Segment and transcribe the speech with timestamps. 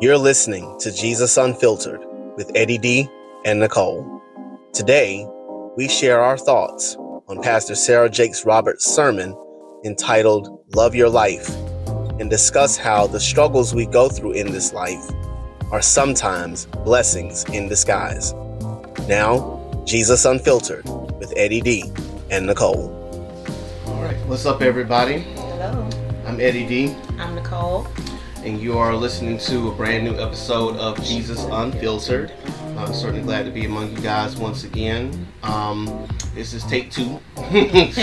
[0.00, 2.00] You're listening to Jesus Unfiltered
[2.34, 3.06] with Eddie D
[3.44, 4.22] and Nicole.
[4.72, 5.26] Today,
[5.76, 6.96] we share our thoughts
[7.28, 9.36] on Pastor Sarah Jakes Roberts' sermon
[9.84, 11.50] entitled Love Your Life
[12.18, 15.04] and discuss how the struggles we go through in this life
[15.70, 18.32] are sometimes blessings in disguise.
[19.06, 20.88] Now, Jesus Unfiltered
[21.18, 21.92] with Eddie D
[22.30, 22.88] and Nicole.
[23.84, 25.18] All right, what's up, everybody?
[25.18, 25.86] Hello,
[26.26, 27.86] I'm Eddie D, I'm Nicole.
[28.42, 32.32] And you are listening to a brand new episode of Jesus Unfiltered.
[32.76, 35.26] I'm certainly glad to be among you guys once again.
[35.42, 37.20] Um, this is take two.
[37.36, 37.98] Count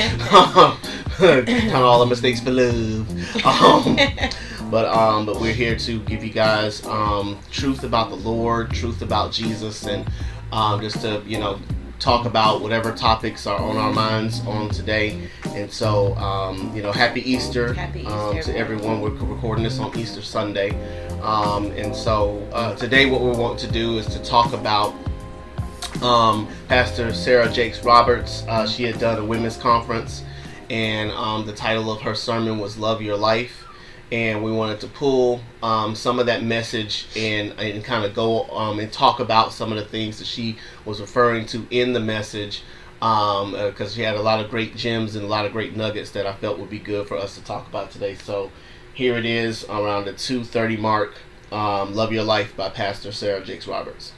[1.73, 3.45] all the mistakes for love.
[3.45, 3.97] Um,
[4.69, 9.01] but um, but we're here to give you guys um, truth about the Lord, truth
[9.01, 10.07] about Jesus, and
[10.51, 11.59] um, just to you know
[11.99, 15.29] talk about whatever topics are on our minds on today.
[15.47, 19.01] And so um, you know, happy Easter, Happy um, to everyone.
[19.01, 20.71] We're recording this on Easter Sunday,
[21.21, 24.93] um, and so uh, today what we want to do is to talk about
[26.01, 28.43] um, Pastor Sarah Jakes Roberts.
[28.47, 30.23] Uh, she had done a women's conference,
[30.69, 33.66] and um, the title of her sermon was "Love Your Life."
[34.11, 38.47] And we wanted to pull um, some of that message and and kind of go
[38.49, 41.99] um, and talk about some of the things that she was referring to in the
[41.99, 42.63] message,
[42.99, 46.25] because she had a lot of great gems and a lot of great nuggets that
[46.25, 48.15] I felt would be good for us to talk about today.
[48.15, 48.49] So
[48.93, 51.15] here it is around the 2:30 mark.
[51.51, 54.13] Um, "Love Your Life" by Pastor Sarah Jakes Roberts.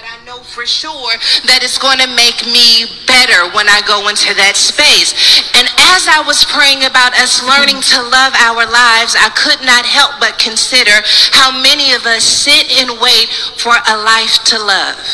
[0.00, 1.12] But I know for sure
[1.44, 5.12] that it's going to make me better when I go into that space.
[5.52, 9.84] And as I was praying about us learning to love our lives, I could not
[9.84, 11.04] help but consider
[11.36, 13.28] how many of us sit and wait
[13.60, 15.04] for a life to love.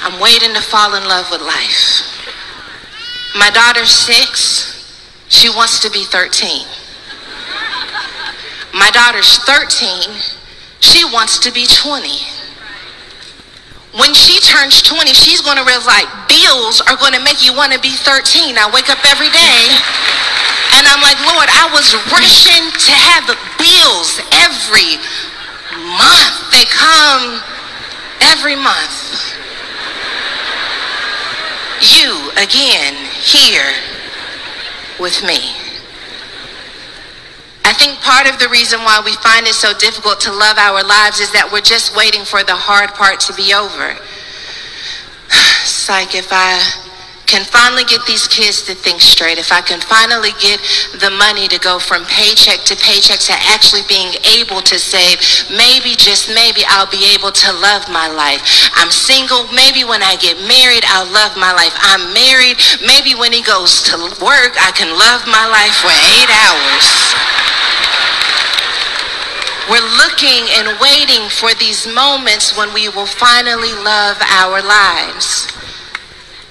[0.00, 2.00] I'm waiting to fall in love with life.
[3.36, 4.72] My daughter's six.
[5.28, 6.64] She wants to be 13.
[8.72, 10.16] My daughter's 13.
[10.80, 12.33] She wants to be 20
[13.94, 17.72] when she turns 20, she's going to realize bills are going to make you want
[17.72, 18.58] to be 13.
[18.58, 19.62] I wake up every day
[20.74, 24.98] and I'm like, Lord, I was rushing to have bills every
[25.94, 26.34] month.
[26.50, 27.38] They come
[28.34, 29.38] every month.
[31.94, 33.70] You again here
[34.98, 35.63] with me.
[37.64, 40.84] I think part of the reason why we find it so difficult to love our
[40.84, 43.96] lives is that we're just waiting for the hard part to be over.
[45.64, 46.60] It's like if I
[47.26, 50.60] can finally get these kids to think straight, if I can finally get
[51.00, 55.20] the money to go from paycheck to paycheck to actually being able to save,
[55.50, 58.42] maybe, just maybe, I'll be able to love my life.
[58.76, 59.48] I'm single.
[59.52, 61.74] Maybe when I get married, I'll love my life.
[61.80, 62.56] I'm married.
[62.84, 66.86] Maybe when he goes to work, I can love my life for eight hours.
[69.70, 75.48] We're looking and waiting for these moments when we will finally love our lives.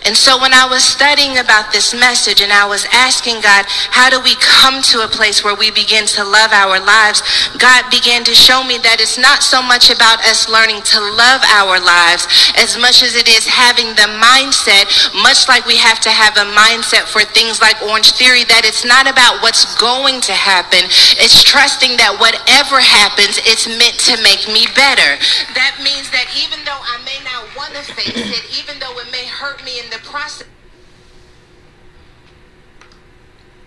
[0.06, 4.12] And so when I was studying about this message and I was asking God, how
[4.12, 7.24] do we come to a place where we begin to love our lives?
[7.56, 11.40] God began to show me that it's not so much about us learning to love
[11.56, 12.28] our lives
[12.60, 14.92] as much as it is having the mindset,
[15.24, 18.84] much like we have to have a mindset for things like Orange Theory, that it's
[18.84, 20.84] not about what's going to happen.
[21.16, 25.16] It's trusting that whatever happens, it's meant to make me better.
[25.56, 29.08] That means that even though I may not want to face it, even though it
[29.08, 30.48] may hurt me in the process,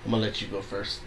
[0.04, 1.00] I'm gonna let you go first.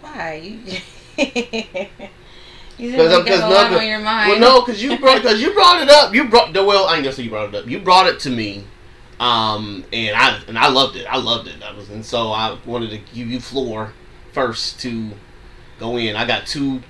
[0.00, 0.34] Why?
[0.34, 0.78] You,
[1.18, 4.30] you Because just make a lot on your mind.
[4.30, 6.14] Well, no, because you brought because you brought it up.
[6.14, 6.86] You brought the well.
[6.86, 7.66] I ain't gonna say you brought it up.
[7.66, 8.64] You brought it to me,
[9.18, 11.06] um, and I and I loved it.
[11.06, 11.62] I loved it.
[11.62, 13.92] I was and so I wanted to give you floor
[14.32, 15.10] first to
[15.78, 16.16] go in.
[16.16, 16.82] I got two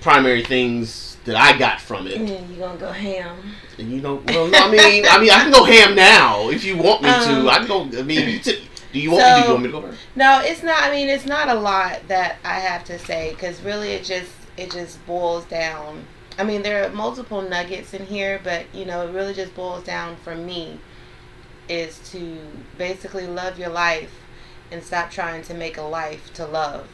[0.00, 2.20] primary things that I got from it.
[2.20, 3.54] Yeah, you gonna go ham.
[3.78, 6.64] And you know, well, no, I mean, I mean, I can go ham now if
[6.64, 7.50] you want me Um, to.
[7.50, 7.98] I can go.
[7.98, 9.40] I mean, do you want me?
[9.42, 10.00] Do you want me to go first?
[10.14, 10.82] No, it's not.
[10.84, 14.30] I mean, it's not a lot that I have to say because really, it just
[14.56, 16.04] it just boils down.
[16.38, 19.84] I mean, there are multiple nuggets in here, but you know, it really just boils
[19.84, 20.78] down for me
[21.68, 22.38] is to
[22.76, 24.12] basically love your life
[24.70, 26.86] and stop trying to make a life to love.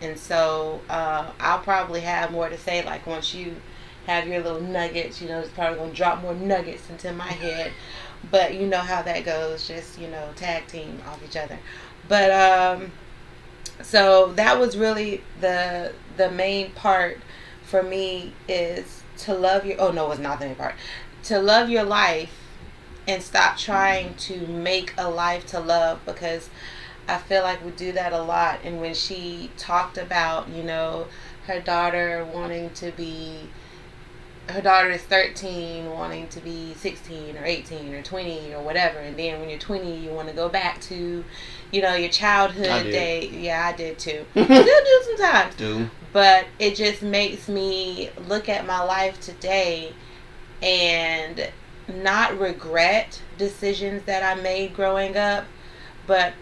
[0.00, 2.84] And so uh, I'll probably have more to say.
[2.84, 3.56] Like once you
[4.08, 7.72] have your little nuggets, you know, it's probably gonna drop more nuggets into my head.
[8.30, 9.68] But you know how that goes.
[9.68, 11.58] Just you know, tag team off each other.
[12.08, 12.90] But um,
[13.82, 17.20] so that was really the the main part
[17.62, 19.78] for me is to love your.
[19.78, 20.74] Oh no, it's not the main part.
[21.24, 22.32] To love your life
[23.06, 26.48] and stop trying to make a life to love because
[27.06, 28.60] I feel like we do that a lot.
[28.64, 31.06] And when she talked about, you know,
[31.46, 33.48] her daughter wanting to be
[34.48, 39.18] her daughter is 13 wanting to be 16 or 18 or 20 or whatever and
[39.18, 41.24] then when you're 20 you want to go back to
[41.70, 43.28] you know your childhood day.
[43.28, 44.24] Yeah i did too.
[44.32, 45.54] Still do sometimes.
[45.56, 45.90] Do.
[46.12, 49.92] But it just makes me look at my life today
[50.62, 51.50] and
[51.88, 55.44] not regret decisions that i made growing up
[56.06, 56.34] but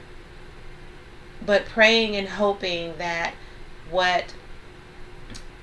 [1.45, 3.35] but praying and hoping that
[3.91, 4.35] what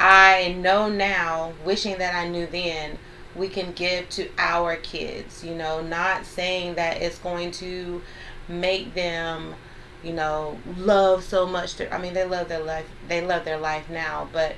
[0.03, 2.97] I know now, wishing that I knew then,
[3.37, 8.01] we can give to our kids, you know, not saying that it's going to
[8.49, 9.55] make them,
[10.03, 11.79] you know, love so much.
[11.89, 12.85] I mean, they love their life.
[13.07, 14.55] They love their life now, but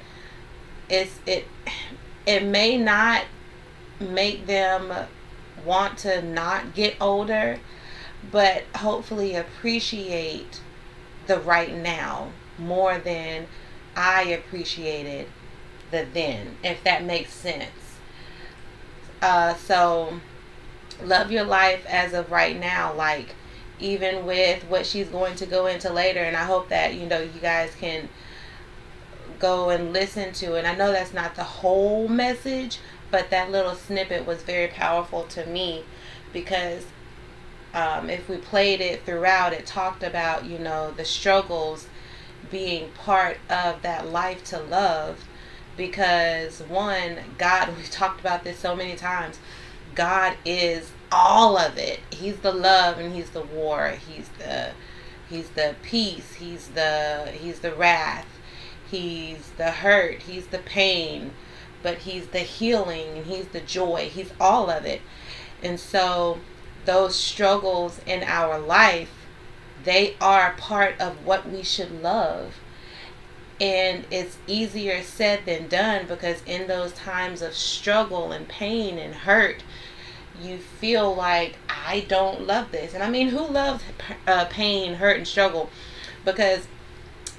[0.89, 1.45] it's it
[2.25, 3.25] it may not
[3.99, 4.91] make them
[5.63, 7.59] want to not get older,
[8.31, 10.59] but hopefully appreciate
[11.27, 13.45] the right now more than
[13.95, 15.27] I appreciated
[15.91, 17.71] the then, if that makes sense.
[19.21, 20.19] Uh, so,
[21.03, 23.35] love your life as of right now, like
[23.79, 26.19] even with what she's going to go into later.
[26.19, 28.09] And I hope that you know you guys can
[29.39, 30.65] go and listen to it.
[30.65, 32.79] I know that's not the whole message,
[33.11, 35.83] but that little snippet was very powerful to me
[36.31, 36.85] because
[37.73, 41.87] um, if we played it throughout, it talked about you know the struggles
[42.49, 45.25] being part of that life to love
[45.77, 49.39] because one god we've talked about this so many times
[49.93, 52.01] god is all of it.
[52.11, 53.91] He's the love and he's the war.
[53.91, 54.71] He's the
[55.29, 56.33] he's the peace.
[56.35, 58.27] He's the he's the wrath.
[58.89, 60.23] He's the hurt.
[60.23, 61.31] He's the pain.
[61.81, 64.09] But he's the healing and he's the joy.
[64.11, 65.01] He's all of it.
[65.63, 66.39] And so
[66.85, 69.24] those struggles in our life
[69.85, 72.55] they are part of what we should love.
[73.61, 79.13] And it's easier said than done because in those times of struggle and pain and
[79.15, 79.63] hurt
[80.41, 82.93] you feel like i don't love this.
[82.93, 83.81] And i mean who loves
[84.27, 85.69] uh, pain hurt and struggle?
[86.25, 86.67] Because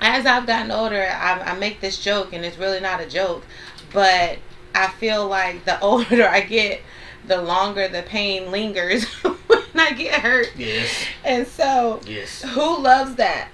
[0.00, 3.44] as i've gotten older I, I make this joke and it's really not a joke
[3.92, 4.38] but
[4.74, 6.80] i feel like the older i get
[7.26, 9.06] the longer the pain lingers
[9.78, 10.52] i get hurt.
[10.56, 10.90] Yes.
[11.24, 12.42] And so yes.
[12.42, 13.48] who loves that?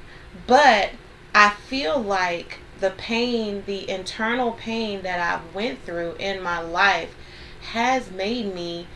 [0.47, 0.91] But
[1.35, 7.15] I feel like the pain, the internal pain that I've went through in my life
[7.61, 8.89] has made me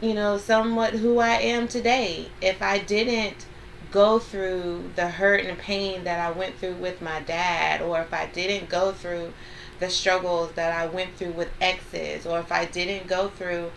[0.00, 2.28] you know somewhat who I am today.
[2.40, 3.46] If I didn't
[3.90, 8.14] go through the hurt and pain that I went through with my dad or if
[8.14, 9.32] I didn't go through
[9.80, 13.72] the struggles that I went through with exes or if I didn't go through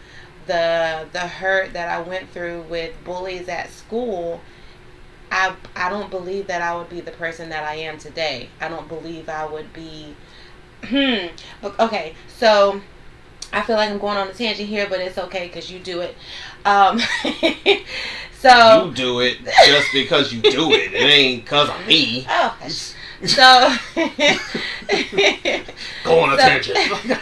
[0.48, 4.42] the the hurt that I went through with bullies at school,
[5.31, 8.50] I I don't believe that I would be the person that I am today.
[8.62, 10.16] I don't believe I would be.
[10.84, 11.28] Hmm.
[11.80, 12.81] okay, so
[13.54, 16.01] I feel like I'm going on a tangent here, but it's okay because you do
[16.01, 16.16] it.
[16.66, 17.00] Um,
[18.39, 20.94] so you do it just because you do it.
[20.94, 22.25] It ain't because of me.
[22.28, 22.57] Oh,
[23.25, 23.75] so
[26.04, 27.19] go on a so, tangent.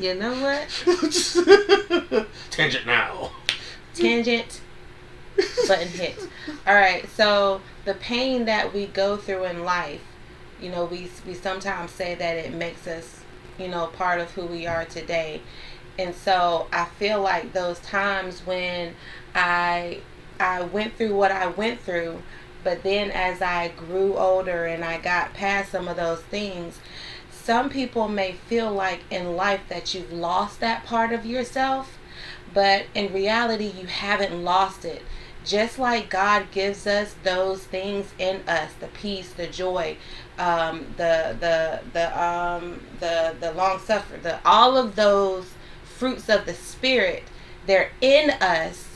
[0.00, 2.26] You know what?
[2.50, 3.30] tangent now.
[3.94, 4.60] Tangent
[5.66, 6.18] button hit.
[6.66, 10.02] All right, so the pain that we go through in life,
[10.60, 13.20] you know, we we sometimes say that it makes us,
[13.58, 15.42] you know, part of who we are today.
[15.98, 18.94] And so I feel like those times when
[19.34, 20.00] I
[20.38, 22.22] I went through what I went through,
[22.64, 26.78] but then as I grew older and I got past some of those things,
[27.46, 31.96] some people may feel like in life that you've lost that part of yourself,
[32.52, 35.02] but in reality you haven't lost it
[35.46, 39.96] just like God gives us those things in us, the peace, the joy,
[40.38, 45.52] um, the the the um, the the long suffering, the all of those
[45.84, 47.22] fruits of the spirit,
[47.66, 48.88] they're in us.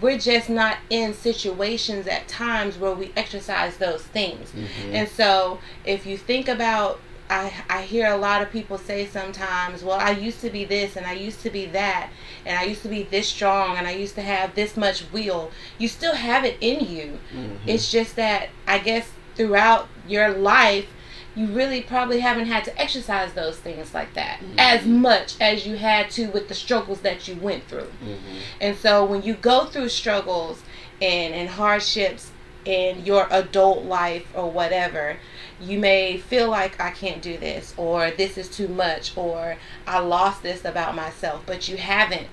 [0.00, 4.50] We're just not in situations at times where we exercise those things.
[4.50, 4.96] Mm-hmm.
[4.96, 9.82] And so, if you think about I, I hear a lot of people say sometimes,
[9.82, 12.10] well, I used to be this and I used to be that
[12.44, 15.50] and I used to be this strong and I used to have this much will.
[15.78, 17.18] You still have it in you.
[17.34, 17.68] Mm-hmm.
[17.68, 20.86] It's just that I guess throughout your life,
[21.34, 24.58] you really probably haven't had to exercise those things like that mm-hmm.
[24.58, 27.90] as much as you had to with the struggles that you went through.
[28.04, 28.36] Mm-hmm.
[28.60, 30.62] And so when you go through struggles
[31.00, 32.30] and, and hardships
[32.64, 35.16] in your adult life or whatever,
[35.62, 40.00] you may feel like I can't do this or this is too much or I
[40.00, 42.26] lost this about myself, but you haven't.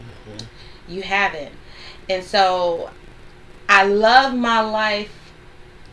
[0.00, 0.46] Mm-hmm.
[0.92, 1.52] You haven't.
[2.08, 2.90] And so
[3.68, 5.12] I love my life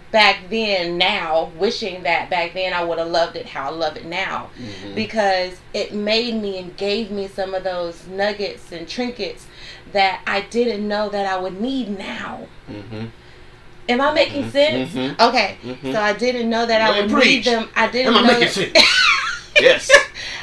[0.10, 3.98] back then now wishing that back then I would have loved it how I love
[3.98, 4.96] it now Mhm.
[4.96, 9.46] because it made me and gave me some of those nuggets and trinkets
[9.92, 12.48] that I didn't know that I would need now.
[12.72, 13.10] Mhm.
[13.90, 14.92] Am I making Mhm, sense?
[14.94, 15.58] mhm, Okay.
[15.64, 15.92] mhm.
[15.94, 17.70] So I didn't know that I would ahead, need them.
[17.76, 18.88] I didn't Am I know making that- sense?
[19.60, 19.92] yes.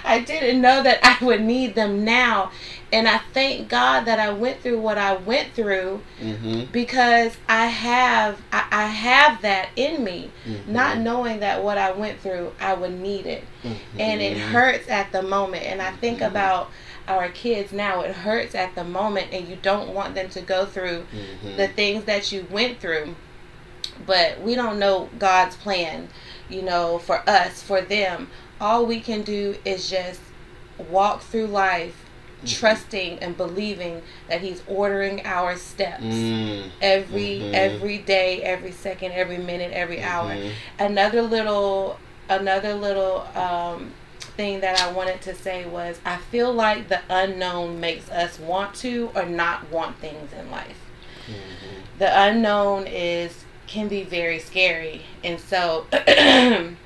[0.04, 2.50] I didn't know that I would need them now.
[2.92, 6.70] And I thank God that I went through what I went through Mhm.
[6.70, 10.30] because I have I, I have that in me.
[10.46, 10.68] Mhm.
[10.68, 13.42] Not knowing that what I went through I would need it.
[13.64, 13.76] Mhm.
[13.98, 15.64] And it hurts at the moment.
[15.64, 16.70] And I think about
[17.08, 18.02] our kids now.
[18.02, 21.56] It hurts at the moment and you don't want them to go through Mhm.
[21.56, 23.16] the things that you went through.
[24.07, 26.09] But we don't know God's plan,
[26.49, 28.29] you know, for us, for them.
[28.61, 30.21] All we can do is just
[30.91, 32.00] walk through life
[32.43, 32.61] Mm-hmm.
[32.61, 36.69] trusting and believing that he's ordering our steps Mm.
[36.83, 37.55] every Mhm.
[37.55, 40.31] every day, every second, every minute, every hour.
[40.35, 40.50] Mhm.
[40.79, 41.99] Another little
[42.29, 43.93] another little um
[44.37, 48.75] thing that I wanted to say was I feel like the unknown makes us want
[48.76, 50.81] to or not want things in life
[51.26, 51.99] Mhm.
[51.99, 53.43] the unknown is
[53.75, 55.02] can be very scary.
[55.25, 56.76] And so and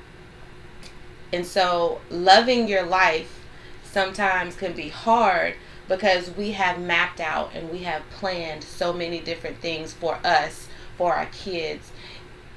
[1.43, 3.45] so loving your life
[3.85, 5.55] sometimes can be hard
[5.87, 10.67] because we have mapped out and we have planned so many different things for us
[10.97, 11.93] for our kids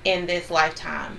[0.06, 1.18] in this lifetime.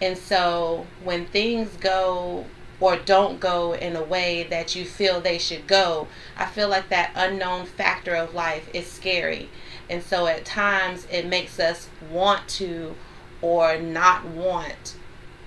[0.00, 2.46] And so when things go
[2.80, 6.90] or don't go in a way that you feel they should go i feel like
[6.90, 9.48] that unknown factor of life is scary
[9.88, 12.94] and so at times it makes us want to
[13.42, 14.96] or not want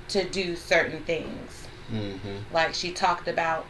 [0.09, 1.67] to do certain things.
[1.91, 2.43] Mhm.
[2.53, 3.65] Like she talked about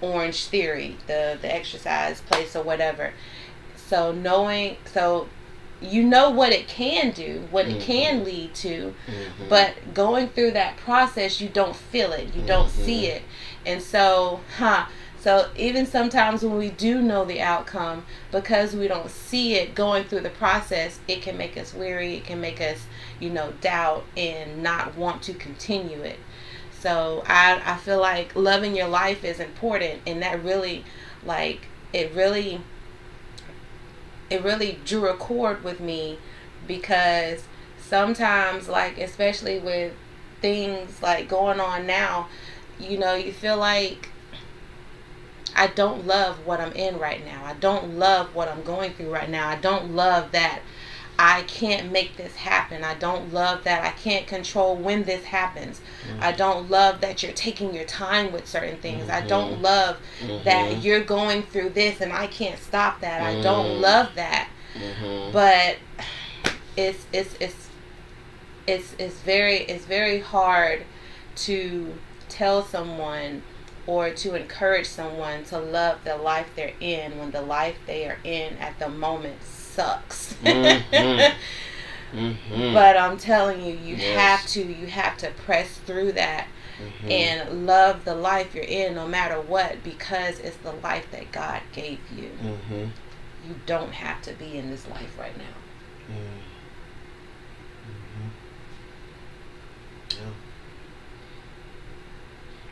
[0.00, 3.12] Orange Theory, the the exercise place or whatever.
[3.88, 5.28] So knowing so
[5.80, 9.48] you know what it can do, what it can lead to, Mhm.
[9.50, 13.22] but going through that process you don't feel it you don't see it
[13.66, 14.86] and so huh
[15.24, 20.04] so even sometimes when we do know the outcome because we don't see it going
[20.04, 22.84] through the process it can make us weary it can make us
[23.18, 26.18] you know doubt and not want to continue it.
[26.78, 30.84] So i i feel like loving your life is important and that really
[31.24, 32.60] like it really
[34.28, 36.18] it really drew a chord with me
[36.66, 37.44] because
[37.80, 39.94] sometimes like especially with
[40.42, 42.28] things like going on now
[42.78, 44.10] you know you feel like
[45.56, 47.44] i don't love what i'm in right now.
[47.44, 49.48] I don't love what i'm going through right now.
[49.48, 50.60] I don't love that
[51.18, 52.82] i can't make this happen.
[52.82, 55.80] I don't love that i can't control when this happens.
[56.20, 59.08] I don't love that you're taking your time with certain things.
[59.08, 59.98] I don't love
[60.44, 60.82] that Mhm.
[60.82, 63.20] you're going through this and i can't stop that.
[63.22, 63.80] I don't Mm.
[63.80, 64.48] love that.
[64.74, 65.32] Mhm.
[65.32, 65.76] but
[66.76, 67.68] it's it's it's
[68.66, 70.82] it's it's very it's very hard
[71.36, 71.94] to
[72.28, 73.42] tell someone
[73.86, 78.18] or to encourage someone to love the life they're in when the life they are
[78.24, 81.34] in at the moment sucks Mhm.
[82.14, 82.72] Mhm.
[82.72, 84.16] but i'm telling you you Yes.
[84.16, 86.46] have to you have to press through that
[86.78, 87.10] Mhm.
[87.10, 91.60] and love the life you're in no matter what because it's the life that god
[91.72, 92.90] gave you Mhm.
[93.46, 95.44] you don't have to be in this life right now
[96.08, 96.14] Mm.
[97.90, 98.30] Mhm.
[100.10, 100.30] Yeah.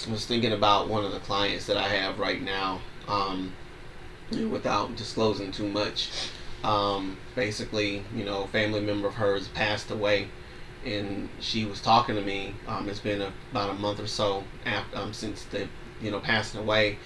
[0.06, 3.52] I was thinking about one of the clients that I have right now, um,
[4.30, 6.10] without disclosing too much.
[6.64, 10.28] Um, basically, you know, family member of hers passed away,
[10.84, 12.54] and she was talking to me.
[12.66, 15.68] Um, it's been a, about a month or so after um, since the
[16.00, 16.98] you know passing away,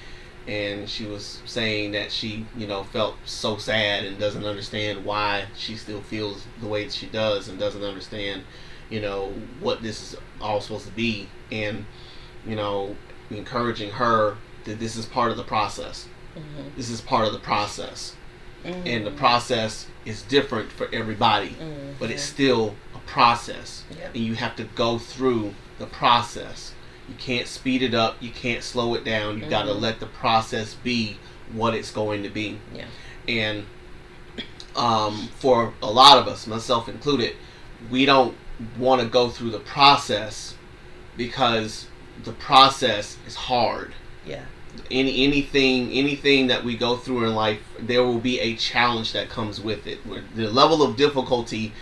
[0.47, 5.47] and she was saying that she you know felt so sad and doesn't understand why
[5.57, 8.43] she still feels the way that she does and doesn't understand
[8.89, 11.85] you know what this is all supposed to be and
[12.47, 12.97] you know
[13.31, 16.69] encouraging her that this is part of the process mm-hmm.
[16.77, 18.15] this is part of the process
[18.65, 18.87] Mm-hmm.
[18.89, 21.55] and the process is different for everybody
[22.01, 24.15] but it's still a process Yep.
[24.17, 26.73] and you have to go through the process
[27.09, 29.81] you can't speed it up you can't slow it down you got to Mhm.
[29.83, 31.19] let the process be
[31.53, 32.87] what it's going to be Yeah.
[33.29, 33.67] and
[34.75, 37.37] um, for a lot of us myself included
[37.91, 38.35] we don't
[38.79, 40.55] want to go through the process
[41.17, 41.87] because
[42.27, 43.93] the process is hard
[44.27, 44.43] Yeah.
[44.91, 49.31] any anything anything that we go through in life there will be a challenge that
[49.31, 49.99] comes with it
[50.37, 51.73] the level of difficulty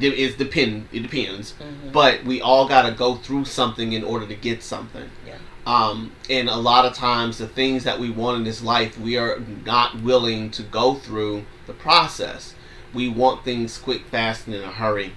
[0.00, 1.92] is depend it depends Mhm.
[1.92, 5.34] but we all got to go through something in order to get something Yeah.
[5.66, 9.16] um, and a lot of times the things that we want in this life we
[9.18, 12.54] are not willing to go through the process
[12.94, 15.12] we want things quick fast and in a hurry.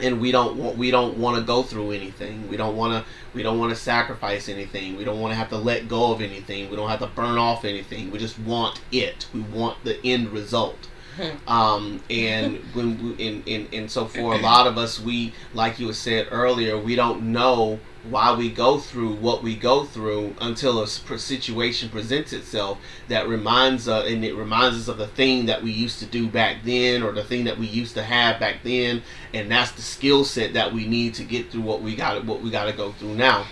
[0.00, 2.48] And we don't want we don't want to go through anything.
[2.48, 4.96] We don't want to we don't want to sacrifice anything.
[4.96, 6.70] We don't want to have to let go of anything.
[6.70, 8.10] We don't have to burn off anything.
[8.10, 9.26] We just want it.
[9.32, 10.88] We want the end result.
[11.16, 11.50] Hmm.
[11.50, 15.78] Um, and when we, and, and, and so for a lot of us, we like
[15.78, 20.82] you said earlier, we don't know why we go through what we go through until
[20.82, 22.78] a situation presents itself
[23.08, 26.28] that reminds us and it reminds us of the thing that we used to do
[26.28, 29.02] back then or the thing that we used to have back then.
[29.34, 32.40] And that's the skill set that we need to get through what we got what
[32.40, 33.46] we got to go through now.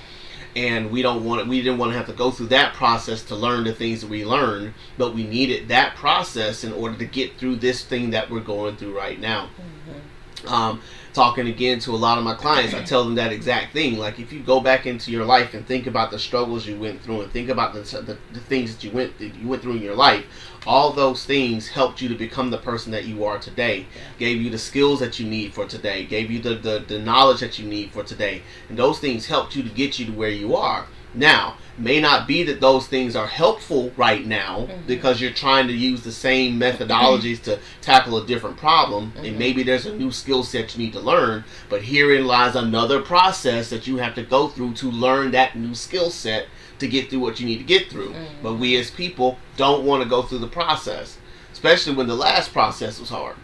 [0.55, 3.23] And we don't want it, we didn't want to have to go through that process
[3.25, 7.05] to learn the things that we learned but we needed that process in order to
[7.05, 9.51] get through this thing that we're going through right now.
[10.41, 10.49] Mm-hmm.
[10.49, 10.81] um,
[11.17, 13.97] talking again to a lot of my clients, I tell them that exact thing.
[13.97, 17.03] Like, if you go back into your life and think about the struggles you went
[17.03, 19.77] through and think about the, the, the things that you went that you went through
[19.77, 20.27] in your life,
[20.67, 23.87] all those things helped you to become the person that you are today.
[24.19, 26.05] Gave you the skills that you need for today.
[26.05, 28.43] Gave you the, the, the knowledge that you need for today.
[28.69, 30.87] And those things helped you to get you to where you are.
[31.17, 34.87] Now, may not be that those things are helpful right now mm-hmm.
[34.87, 39.27] because you're trying to use the same methodologies to tackle a different problem mm-hmm.
[39.27, 43.03] and maybe there's a new skill set you need to learn but herein lies another
[43.03, 46.47] process that you have to go through to learn that new skill set
[46.79, 48.43] to get through what you need to get through mm-hmm.
[48.43, 51.19] but we as people don't want to go through the process
[51.57, 53.35] especially when the last process was hard.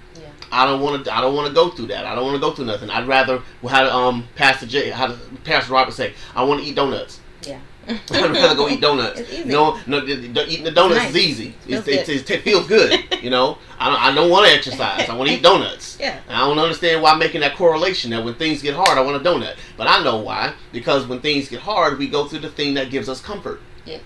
[0.53, 1.15] I don't want to.
[1.15, 2.05] I don't want to go through that.
[2.05, 2.91] I don't want to go through nothing.
[2.91, 7.21] I'd rather how um Pastor J, how Pastor Robert say, I want to eat donuts.
[7.43, 7.61] Yeah.
[7.89, 9.21] I'd rather go eat donuts.
[9.45, 11.11] No, no, eating the donuts nice.
[11.11, 11.55] is easy.
[11.67, 13.03] It, it, it, it, feels good.
[13.23, 15.09] you know, I don't, I don't want to exercise.
[15.09, 15.91] I want to eat donuts.
[16.03, 16.19] Yeah.
[16.29, 19.25] I don't understand why I'm making that correlation that when things get hard, I want
[19.25, 19.55] a donut.
[19.77, 20.53] But I know why.
[20.73, 23.61] Because when things get hard, we go through the thing that gives us comfort.
[23.85, 24.01] Yes.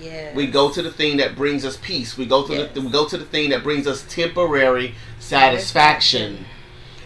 [0.00, 0.34] Yes.
[0.34, 2.16] We go to the thing that brings us peace.
[2.16, 2.74] We go to yes.
[2.74, 6.46] the we go to the thing that brings us temporary satisfaction.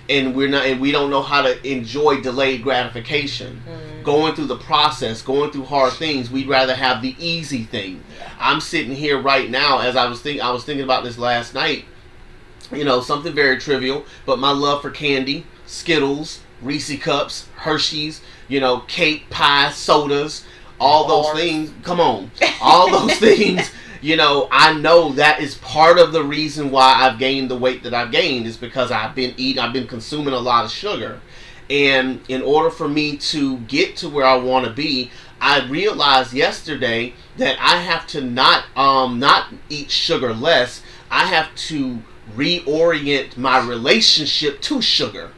[0.09, 3.63] And we're not and we don't know how to enjoy delayed gratification.
[3.69, 8.01] Mm going through the process, going through hard things, we'd rather have the easy thing.
[8.39, 11.53] I'm sitting here right now as I was thinking I was thinking about this last
[11.53, 11.85] night.
[12.73, 18.61] You know, something very trivial, but my love for candy, Skittles, Reese cups, Hershey's, you
[18.61, 20.45] know, cake, pie, sodas,
[20.79, 21.73] all those things.
[21.83, 22.31] Come on.
[22.61, 23.73] All those things
[24.07, 27.83] you know, I know that is part of the reason why I've gained the weight
[27.83, 31.21] that I've gained is because I've been eating, I've been consuming a lot of sugar.
[31.69, 36.33] And in order for me to get to where I want to be, I realized
[36.33, 40.85] yesterday that I have to not um not eat sugar less.
[41.11, 41.99] I have to
[42.37, 45.33] reorient my relationship to sugar.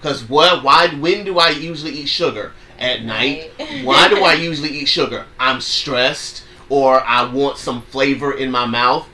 [0.00, 0.62] Cause what?
[0.62, 0.86] Why?
[0.94, 2.52] When do I usually eat sugar?
[2.78, 3.50] At night.
[3.82, 5.26] Why do I usually eat sugar?
[5.40, 9.06] I'm stressed, or I want some flavor in my mouth.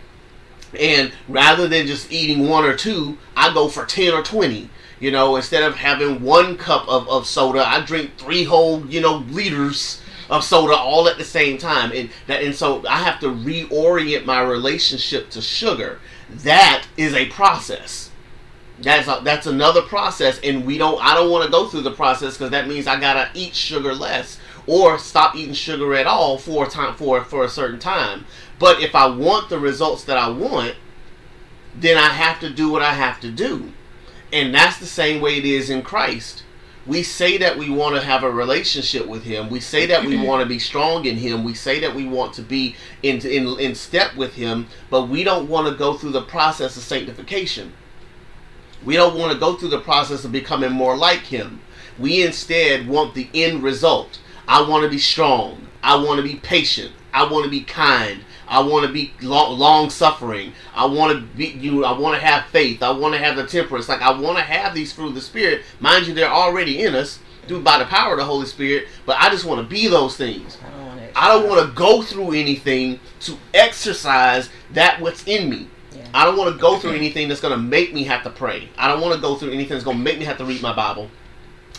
[0.79, 5.11] And rather than just eating one or two, I go for ten or twenty you
[5.11, 9.19] know, instead of having one cup of, of soda, I drink three whole, you know,
[9.29, 11.93] liters of soda all at the same time.
[11.93, 16.01] And that and so I have to reorient my relationship to sugar.
[16.31, 18.11] That is a process.
[18.81, 21.93] That's a, that's another process and we don't I don't want to go through the
[21.93, 26.07] process cuz that means I got to eat sugar less or stop eating sugar at
[26.07, 28.27] all for a time for for a certain time.
[28.59, 30.75] But if I want the results that I want,
[31.75, 33.73] then I have to do what I have to do.
[34.33, 36.43] And that's the same way it is in Christ.
[36.87, 39.51] We say that we want to have a relationship with Him.
[39.51, 41.43] We say that we want to be strong in Him.
[41.43, 45.25] We say that we want to be in, in, in step with Him, but we
[45.25, 47.73] don't want to go through the process of sanctification.
[48.85, 51.61] We don't want to go through the process of becoming more like Him.
[51.99, 54.21] We instead want the end result.
[54.49, 55.67] I want to be strong.
[55.83, 56.93] I want to be patient.
[57.13, 58.23] I want to be kind.
[58.49, 60.53] I want to be long, long suffering.
[60.75, 61.85] I want to be you.
[61.85, 62.83] I want to have faith.
[62.83, 63.89] I want to have the temperance.
[63.89, 65.63] Like I want to have these fruit of the spirit.
[65.81, 68.89] Mind you, they're already in us through by the power of the Holy Spirit.
[69.05, 70.59] But I just want to be those things.
[71.17, 75.69] I don't want to go through anything to exercise that what's in me.
[75.93, 76.07] Yeah.
[76.13, 78.69] I don't want to go through anything that's going to make me have to pray.
[78.77, 80.61] I don't want to go through anything that's going to make me have to read
[80.61, 81.11] my Bible.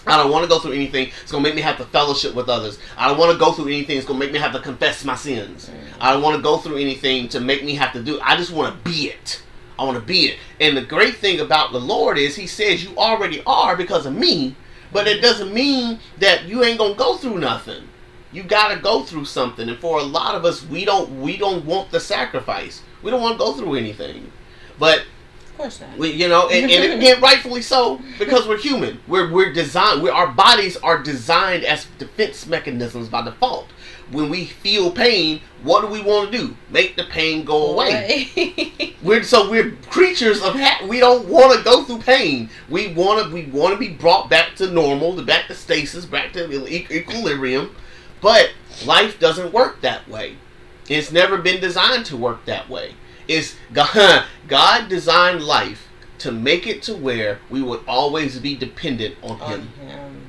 [0.08, 2.34] I don't want to go through anything It's going to make me have to fellowship
[2.34, 2.80] with others.
[2.98, 5.04] I don't want to go through anything It's going to make me have to confess
[5.04, 5.70] my sins.
[5.70, 5.74] Mm.
[6.00, 8.20] I don't want to go through anything to make me have to do.
[8.22, 9.43] I just want to be it.
[9.78, 10.39] I want to be it.
[10.60, 14.15] And the great thing about the Lord is He says you already are because of
[14.15, 14.56] me,
[14.91, 17.88] but it doesn't mean that you ain't gonna go through nothing.
[18.32, 19.70] You gotta go through something.
[19.70, 22.82] And for a lot of us, we don't we don't want the sacrifice.
[23.04, 24.32] We don't want to go through anything.
[24.80, 25.06] But
[25.58, 25.98] course not.
[25.98, 29.00] We, you know, and, and again, rightfully so, because we're human.
[29.08, 30.02] We're we're designed.
[30.02, 33.67] We, our bodies are designed as defense mechanisms by default.
[34.12, 36.58] When we feel pain, what do we want to do?
[36.70, 38.96] Make the pain go away.
[39.04, 42.50] we're so we're creatures of ha- we don't want to go through pain.
[42.70, 46.32] We want to we want to be brought back to normal, back to stasis, back
[46.34, 47.76] to equilibrium.
[48.22, 48.52] But
[48.86, 50.38] life doesn't work that way.
[50.89, 52.96] It's never been designed to work that way.
[53.28, 55.88] It's God, God designed life
[56.20, 60.28] to make it to where we would always be dependent on, on Him.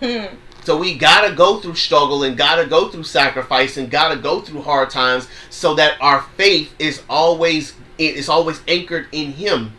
[0.00, 0.38] him.
[0.64, 4.62] so we gotta go through struggle and gotta go through sacrifice and gotta go through
[4.62, 9.72] hard times so that our faith is always is always anchored in Him.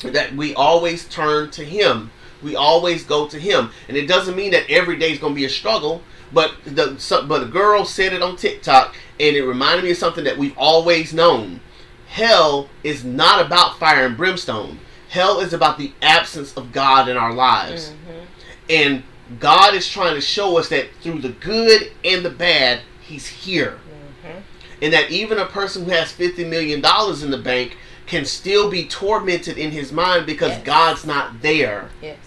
[0.00, 2.10] That we always turn to Him.
[2.42, 5.44] We always go to Him, and it doesn't mean that every day is gonna be
[5.44, 6.02] a struggle.
[6.32, 9.96] But the so, but a girl said it on TikTok, and it reminded me of
[9.96, 11.60] something that we've always known.
[12.08, 14.78] Hell is not about fire and brimstone.
[15.08, 18.24] Hell is about the absence of God in our lives, mm-hmm.
[18.70, 19.02] and
[19.38, 23.78] God is trying to show us that through the good and the bad, He's here,
[24.24, 24.38] mm-hmm.
[24.80, 28.70] and that even a person who has fifty million dollars in the bank can still
[28.70, 30.64] be tormented in his mind because yes.
[30.64, 31.90] God's not there.
[32.02, 32.18] Yes.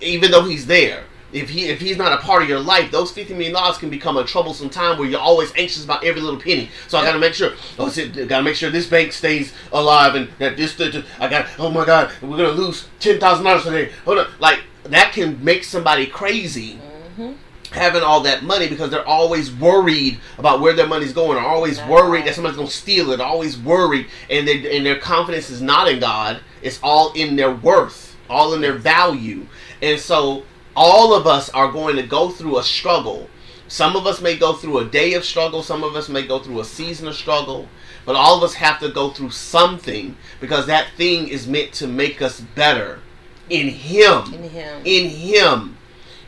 [0.00, 3.10] Even though He's there if he if he's not a part of your life, those
[3.10, 6.40] fifty million dollars can become a troublesome time where you're always anxious about every little
[6.40, 6.70] penny.
[6.88, 7.52] So I got to make sure.
[7.78, 10.74] Oh, I got to make sure this bank stays alive and that this.
[10.74, 11.46] this I got.
[11.58, 13.92] Oh my God, we're gonna lose ten thousand dollars today.
[14.04, 16.74] Hold on, like that can make somebody crazy.
[16.74, 17.32] Mm-hmm.
[17.72, 21.80] Having all that money because they're always worried about where their money's going, are always
[21.82, 25.88] worried that somebody's gonna steal it, always worried, and they and their confidence is not
[25.88, 26.40] in God.
[26.62, 29.46] It's all in their worth, all in their value,
[29.80, 30.42] and so
[30.76, 33.28] all of us are going to go through a struggle.
[33.68, 36.40] Some of us may go through a day of struggle, some of us may go
[36.40, 37.68] through a season of struggle,
[38.04, 41.86] but all of us have to go through something because that thing is meant to
[41.86, 43.00] make us better
[43.48, 44.34] in Him.
[44.34, 44.82] In Him.
[44.84, 45.76] In Him.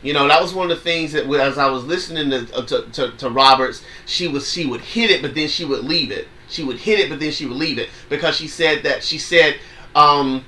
[0.01, 2.65] You know, that was one of the things that as I was listening to, uh,
[2.65, 6.11] to, to, to Roberts, she was she would hit it, but then she would leave
[6.11, 6.27] it.
[6.49, 9.17] She would hit it, but then she would leave it because she said that she
[9.17, 9.55] said,
[9.95, 10.43] um,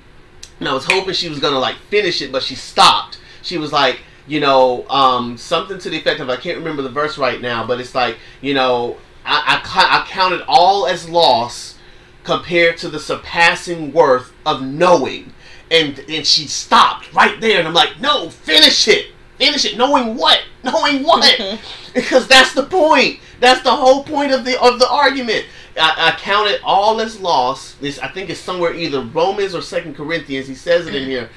[0.59, 3.71] and I was hoping she was gonna like finish it, but she stopped she was
[3.71, 7.39] like, you know, um, something to the effect of I can't remember the verse right
[7.39, 11.77] now, but it's like, you know, I, I, I counted all as loss
[12.23, 15.31] compared to the surpassing worth of knowing.
[15.71, 19.77] And and she stopped right there, and I'm like, no, finish it, finish it.
[19.77, 20.43] Knowing what?
[20.63, 21.59] Knowing what?
[21.93, 23.19] because that's the point.
[23.39, 25.45] That's the whole point of the of the argument.
[25.77, 27.73] I, I counted all as loss.
[27.75, 30.47] This I think it's somewhere either Romans or Second Corinthians.
[30.47, 31.29] He says it in here.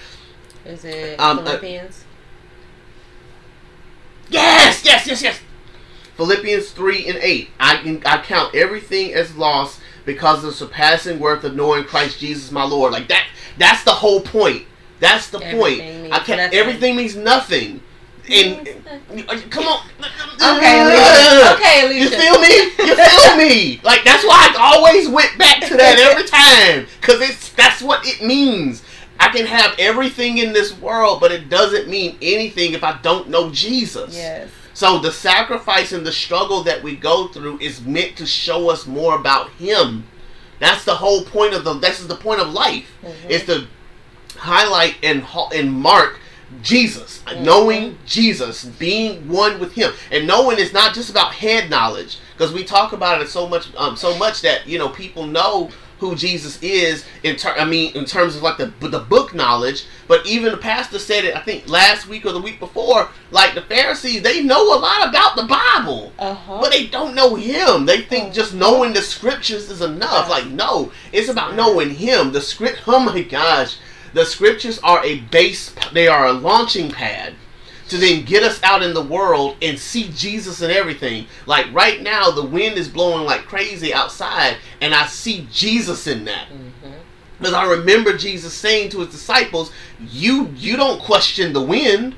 [0.68, 2.00] Is it um, uh, Philippians?
[2.00, 2.04] Uh,
[4.30, 5.40] yes, yes, yes, yes.
[6.16, 7.48] Philippians 3 and 8.
[7.58, 12.18] I, can I count everything as loss because of the surpassing worth of knowing Christ
[12.18, 12.92] Jesus my Lord.
[12.92, 13.26] Like that
[13.58, 14.64] that's the whole point.
[15.00, 16.12] That's the everything point.
[16.12, 16.58] I can't nothing.
[16.58, 17.82] everything means nothing.
[18.30, 18.68] And
[19.28, 19.84] uh, come on.
[20.40, 21.54] Okay, Alicia.
[21.54, 21.98] Okay, Alicia.
[21.98, 22.54] You feel me?
[22.88, 23.80] You feel me?
[23.84, 26.86] Like that's why I always went back to that every time.
[27.02, 28.82] Cause it's that's what it means.
[29.20, 33.28] I can have everything in this world, but it doesn't mean anything if I don't
[33.28, 34.14] know Jesus.
[34.14, 34.48] Yes.
[34.74, 38.86] So the sacrifice and the struggle that we go through is meant to show us
[38.86, 40.04] more about Him.
[40.60, 41.74] That's the whole point of the.
[41.74, 42.88] This is the point of life.
[43.02, 43.30] Mm-hmm.
[43.30, 43.66] Is to
[44.36, 46.20] highlight and and mark
[46.62, 47.44] Jesus, mm-hmm.
[47.44, 52.52] knowing Jesus, being one with Him, and knowing is not just about head knowledge because
[52.52, 56.14] we talk about it so much, um, so much that you know people know who
[56.14, 60.26] Jesus is in ter- I mean in terms of like the the book knowledge, but
[60.26, 63.62] even the pastor said it I think last week or the week before, like the
[63.62, 66.58] Pharisees, they know a lot about the Bible, uh-huh.
[66.60, 67.86] but they don't know him.
[67.86, 68.34] They think uh-huh.
[68.34, 70.28] just knowing the scriptures is enough.
[70.28, 72.32] Like no, it's about knowing him.
[72.32, 73.78] The script Oh my gosh.
[74.14, 77.34] The scriptures are a base they are a launching pad
[77.88, 81.26] to then get us out in the world and see Jesus and everything.
[81.46, 86.24] Like right now, the wind is blowing like crazy outside, and I see Jesus in
[86.26, 86.48] that.
[86.48, 86.92] Mm-hmm.
[87.38, 92.16] Because I remember Jesus saying to his disciples, "You you don't question the wind.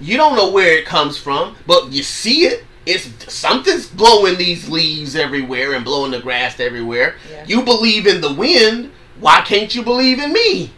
[0.00, 2.64] You don't know where it comes from, but you see it.
[2.84, 7.14] It's something's blowing these leaves everywhere and blowing the grass everywhere.
[7.30, 7.44] Yeah.
[7.46, 8.90] You believe in the wind.
[9.20, 10.72] Why can't you believe in me?"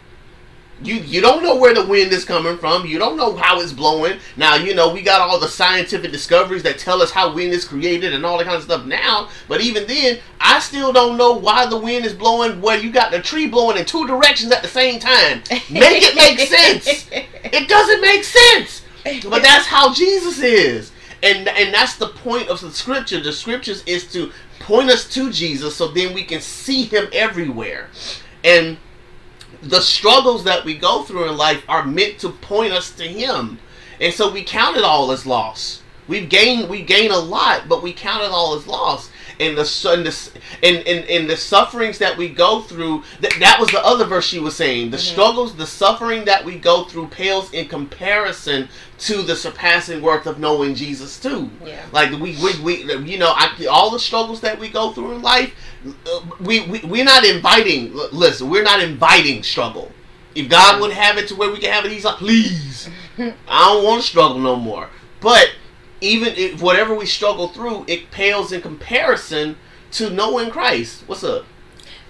[0.83, 2.85] You you don't know where the wind is coming from.
[2.85, 4.19] You don't know how it's blowing.
[4.35, 7.63] Now you know we got all the scientific discoveries that tell us how wind is
[7.63, 9.29] created and all that kind of stuff now.
[9.47, 13.11] But even then, I still don't know why the wind is blowing where you got
[13.11, 15.43] the tree blowing in two directions at the same time.
[15.69, 17.07] Make it make sense.
[17.11, 18.81] It doesn't make sense.
[19.29, 20.91] But that's how Jesus is.
[21.23, 23.21] And and that's the point of the scripture.
[23.21, 27.89] The scriptures is to point us to Jesus so then we can see him everywhere.
[28.43, 28.77] And
[29.69, 33.59] the struggles that we go through in life are meant to point us to Him,
[33.99, 35.81] and so we count it all as loss.
[36.07, 39.09] We've gained we gain a lot, but we count it all as loss.
[39.39, 40.31] And the and the
[40.63, 44.25] and, and, and the sufferings that we go through that that was the other verse
[44.25, 44.91] she was saying.
[44.91, 45.13] The mm-hmm.
[45.13, 50.39] struggles, the suffering that we go through pales in comparison to the surpassing worth of
[50.39, 51.49] knowing Jesus too.
[51.65, 51.85] Yeah.
[51.91, 55.21] Like we we, we you know I, all the struggles that we go through in
[55.21, 55.53] life,
[56.39, 57.93] we, we we're not inviting.
[58.11, 59.91] Listen, we're not inviting struggle.
[60.33, 63.33] If God would have it to where we can have it, He's like, please, I
[63.47, 64.89] don't want to struggle no more.
[65.21, 65.51] But
[66.05, 69.57] even if whatever we struggle through, it pales in comparison
[69.91, 71.03] to knowing Christ.
[71.07, 71.45] What's up?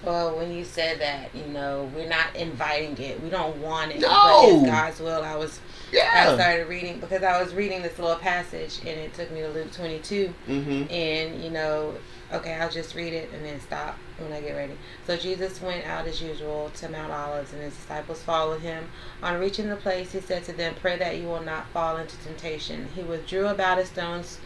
[0.04, 3.20] Well, when you said that, you know, we're not inviting it.
[3.22, 4.00] We don't want it.
[4.00, 4.08] No.
[4.08, 5.22] But it's God's will.
[5.22, 5.58] I was
[5.92, 6.30] yeah.
[6.30, 9.48] I started reading because I was reading this little passage and it took me to
[9.48, 10.34] Luke 22.
[10.48, 10.92] Mm-hmm.
[10.92, 11.94] And, you know,
[12.32, 14.74] okay, I'll just read it and then stop when I get ready.
[15.06, 18.88] So Jesus went out as usual to Mount Olives and his disciples followed him.
[19.22, 22.16] On reaching the place, he said to them, Pray that you will not fall into
[22.18, 22.88] temptation.
[22.94, 24.38] He withdrew about a stone's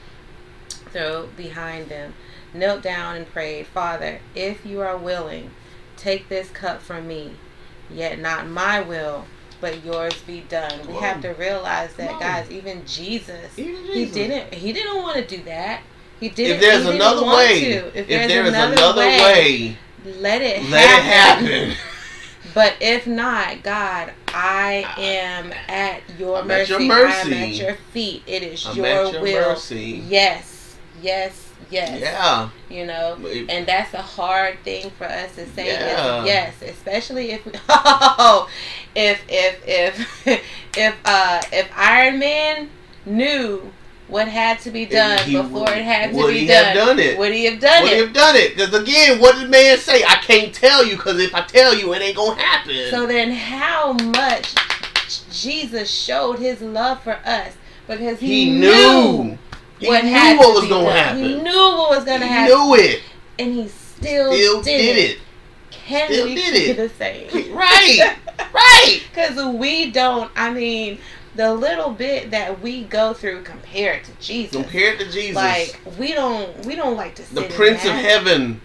[0.68, 2.14] throw behind them,
[2.52, 5.50] knelt down and prayed, Father, if you are willing,
[5.96, 7.32] take this cup from me,
[7.88, 9.26] yet not my will
[9.60, 10.86] but yours be done.
[10.86, 11.00] We Whoa.
[11.00, 12.18] have to realize that, Whoa.
[12.20, 12.50] guys.
[12.50, 14.54] Even Jesus, even Jesus, he didn't.
[14.54, 15.82] He didn't want to do that.
[16.18, 16.56] He didn't.
[16.56, 17.86] If there's another way, to.
[17.88, 19.76] if, if there's there another, another way, way,
[20.18, 21.46] let it let happen.
[21.46, 21.76] it happen.
[22.54, 26.74] but if not, God, I am at your I'm mercy.
[26.74, 27.34] At your mercy.
[27.34, 28.22] I am at your feet.
[28.26, 29.48] It is I'm your, your will.
[29.50, 30.02] Mercy.
[30.08, 32.00] Yes, yes, yes.
[32.00, 32.50] Yeah.
[32.68, 33.16] You know,
[33.48, 35.66] and that's a hard thing for us to say.
[35.68, 36.24] Yeah.
[36.24, 38.48] yes, especially if oh,
[38.94, 40.26] if if if
[40.76, 42.70] if uh if Iron Man
[43.06, 43.72] knew
[44.10, 46.74] what had to be done he, before it had to be done.
[46.74, 47.18] done it?
[47.18, 47.92] Would he have done would it?
[47.92, 48.56] Would he have done it?
[48.56, 50.02] Because again, what did man say?
[50.04, 52.90] I can't tell you because if I tell you, it ain't gonna happen.
[52.90, 54.54] So then, how much
[55.30, 57.54] Jesus showed His love for us
[57.86, 59.38] because He, he knew, knew
[59.88, 61.22] what, he knew what was gonna happen.
[61.22, 62.56] He knew what was gonna happen.
[62.56, 62.64] he.
[62.64, 63.02] Knew it,
[63.38, 65.10] and He still, still did, did it.
[65.10, 65.18] it.
[65.70, 66.76] Can still we did it.
[66.76, 67.54] the same?
[67.54, 68.16] Right,
[68.52, 69.02] right.
[69.10, 70.30] Because we don't.
[70.36, 70.98] I mean
[71.34, 74.54] the little bit that we go through compared to Jesus.
[74.56, 75.36] Compared to Jesus.
[75.36, 78.60] Like we don't we don't like to The Prince of Heaven.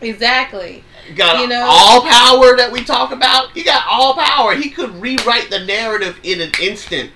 [0.00, 0.84] Exactly.
[1.14, 3.50] Got you know, all power that we talk about.
[3.52, 4.54] He got all power.
[4.54, 7.10] He could rewrite the narrative in an instant.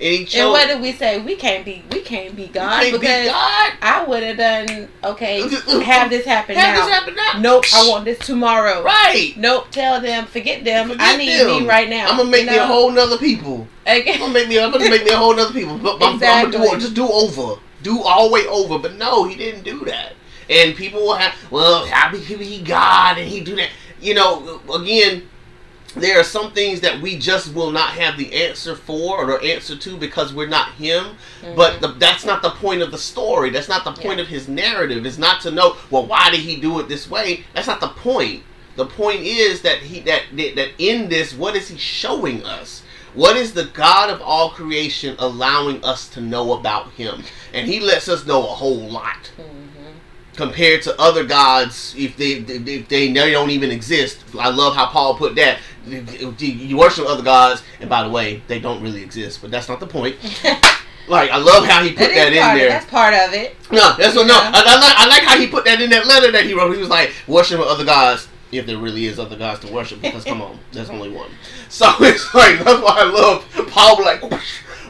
[0.00, 1.20] And, and what did we say?
[1.20, 3.72] We can't be we can't be God can't because be God.
[3.82, 5.42] I would have done okay.
[5.90, 6.86] Have this happen have now.
[6.86, 7.40] This happen now.
[7.40, 8.82] Nope, I want this tomorrow.
[8.82, 9.34] Right.
[9.36, 10.88] Nope, tell them, forget them.
[10.88, 11.64] Forget I need them.
[11.64, 12.08] me right now.
[12.08, 12.64] I'm gonna make you me know?
[12.64, 13.68] a whole nother people.
[13.86, 14.14] Okay.
[14.14, 14.58] I'm gonna make me.
[14.58, 15.76] I'm gonna make me a whole nother people.
[15.76, 16.56] But I'm, exactly.
[16.56, 18.78] I'm gonna do just do over, do all the way over.
[18.78, 20.14] But no, he didn't do that.
[20.48, 23.68] And people will have, well, how be he God and he do that?
[24.00, 25.28] You know, again,
[25.92, 29.76] there are some things that we just will not have the answer for or answer
[29.76, 31.16] to because we're not him.
[31.42, 31.56] Mm-hmm.
[31.56, 33.50] But the, that's not the point of the story.
[33.50, 34.22] That's not the point yeah.
[34.22, 35.04] of his narrative.
[35.06, 37.44] Is not to know, well, why did he do it this way?
[37.54, 38.44] That's not the point.
[38.76, 42.82] The point is that he that that in this, what is he showing us?
[43.14, 47.24] What is the God of all creation allowing us to know about him?
[47.52, 49.32] And he lets us know a whole lot.
[49.36, 49.69] Mm-hmm
[50.40, 54.24] compared to other gods if they if they, they don't even exist.
[54.38, 55.58] I love how Paul put that.
[55.86, 59.42] You worship other gods, and by the way, they don't really exist.
[59.42, 60.16] But that's not the point.
[61.08, 62.70] like I love how he put that, that in there.
[62.70, 63.54] That's part of it.
[63.70, 64.34] No, that's what, no.
[64.34, 66.72] I, I, like I like how he put that in that letter that he wrote.
[66.72, 68.26] He was like worship other gods.
[68.50, 71.30] If there really is other gods to worship, because come on, there's only one.
[71.68, 74.02] So it's like that's why I love Paul.
[74.02, 74.22] Like,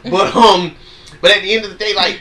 [0.04, 0.76] but um,
[1.20, 2.20] but at the end of the day, like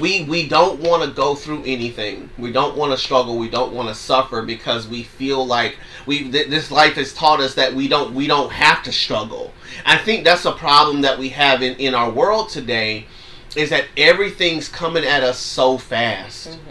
[0.00, 2.30] we we don't want to go through anything.
[2.38, 3.36] We don't want to struggle.
[3.36, 5.76] We don't want to suffer because we feel like
[6.06, 9.52] we th- this life has taught us that we don't we don't have to struggle.
[9.84, 13.06] I think that's a problem that we have in in our world today
[13.54, 16.48] is that everything's coming at us so fast.
[16.48, 16.70] Mm-hmm.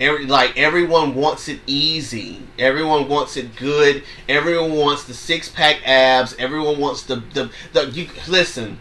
[0.00, 2.40] Every like everyone wants it easy.
[2.58, 4.04] Everyone wants it good.
[4.26, 6.34] Everyone wants the six pack abs.
[6.38, 8.80] Everyone wants the the, the you listen.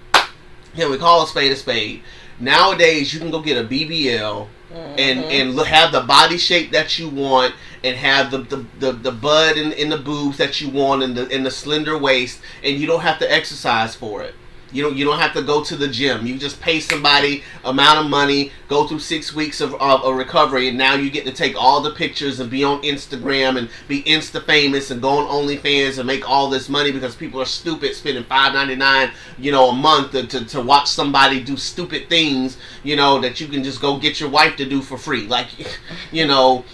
[0.74, 2.02] Yeah, we call a spade a spade
[2.40, 4.76] Nowadays, you can go get a BBL mm-hmm.
[4.76, 9.12] and and have the body shape that you want, and have the the, the, the
[9.12, 12.78] bud in, in the boobs that you want, and the in the slender waist, and
[12.78, 14.36] you don't have to exercise for it.
[14.74, 16.26] You don't you don't have to go to the gym.
[16.26, 20.68] You just pay somebody amount of money, go through six weeks of, of a recovery,
[20.68, 24.02] and now you get to take all the pictures and be on Instagram and be
[24.04, 27.96] Insta famous and go on OnlyFans and make all this money because people are stupid
[27.96, 32.10] spending five ninety nine, you know, a month to, to, to watch somebody do stupid
[32.10, 35.28] things, you know, that you can just go get your wife to do for free.
[35.28, 35.48] Like,
[36.12, 36.66] you know,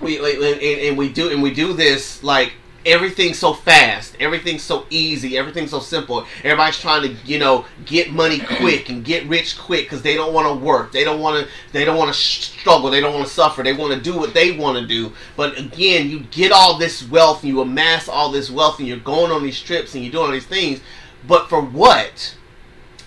[0.00, 2.54] we and, and we do and we do this like
[2.86, 6.26] everything's so fast, everything's so easy, everything's so simple.
[6.42, 10.32] Everybody's trying to, you know, get money quick and get rich quick because they don't
[10.32, 10.92] want to work.
[10.92, 11.52] They don't want to.
[11.72, 12.90] They don't want to struggle.
[12.90, 13.62] They don't want to suffer.
[13.62, 15.12] They want to do what they want to do.
[15.36, 18.98] But again, you get all this wealth and you amass all this wealth and you're
[18.98, 20.80] going on these trips and you're doing all these things.
[21.26, 22.36] But for what?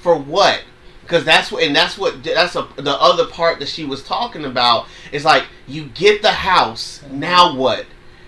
[0.01, 0.63] For what?
[1.01, 4.43] Because that's what, and that's what, that's a, the other part that she was talking
[4.43, 4.87] about.
[5.11, 7.85] Is like you get the house, now what?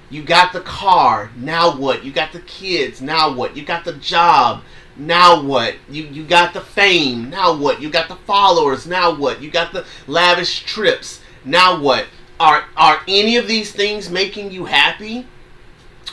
[0.09, 2.03] You got the car, now what?
[2.03, 3.55] You got the kids, now what?
[3.55, 4.63] You got the job,
[4.97, 5.75] now what?
[5.89, 7.81] You you got the fame, now what?
[7.81, 9.41] You got the followers, now what?
[9.41, 12.07] You got the lavish trips, now what?
[12.39, 15.27] Are are any of these things making you happy?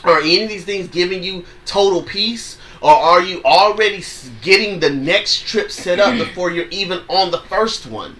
[0.03, 2.59] Are any of these things giving you total peace?
[2.81, 4.03] Or are you already
[4.43, 8.17] getting the next trip set up before you're even on the first one?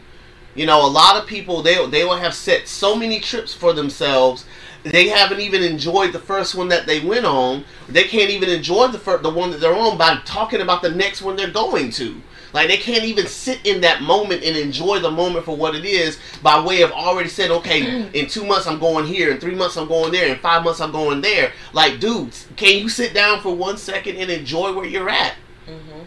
[0.55, 3.73] You know, a lot of people they they will have set so many trips for
[3.73, 4.45] themselves
[4.91, 7.65] they haven't even enjoyed the first one that they went on.
[7.89, 11.21] They can't even enjoy the the one that they're on by talking about the next
[11.21, 12.21] one they're going to.
[12.53, 15.85] Like they can't even sit in that moment and enjoy the moment for what it
[15.85, 19.55] is by way of already said, okay, in two months I'm going here, in three
[19.55, 21.51] months I'm going there, in five months I'm going there.
[21.73, 25.35] Like, dudes, can you sit down for one second and enjoy where you're at?
[25.67, 25.99] Mm-hmm.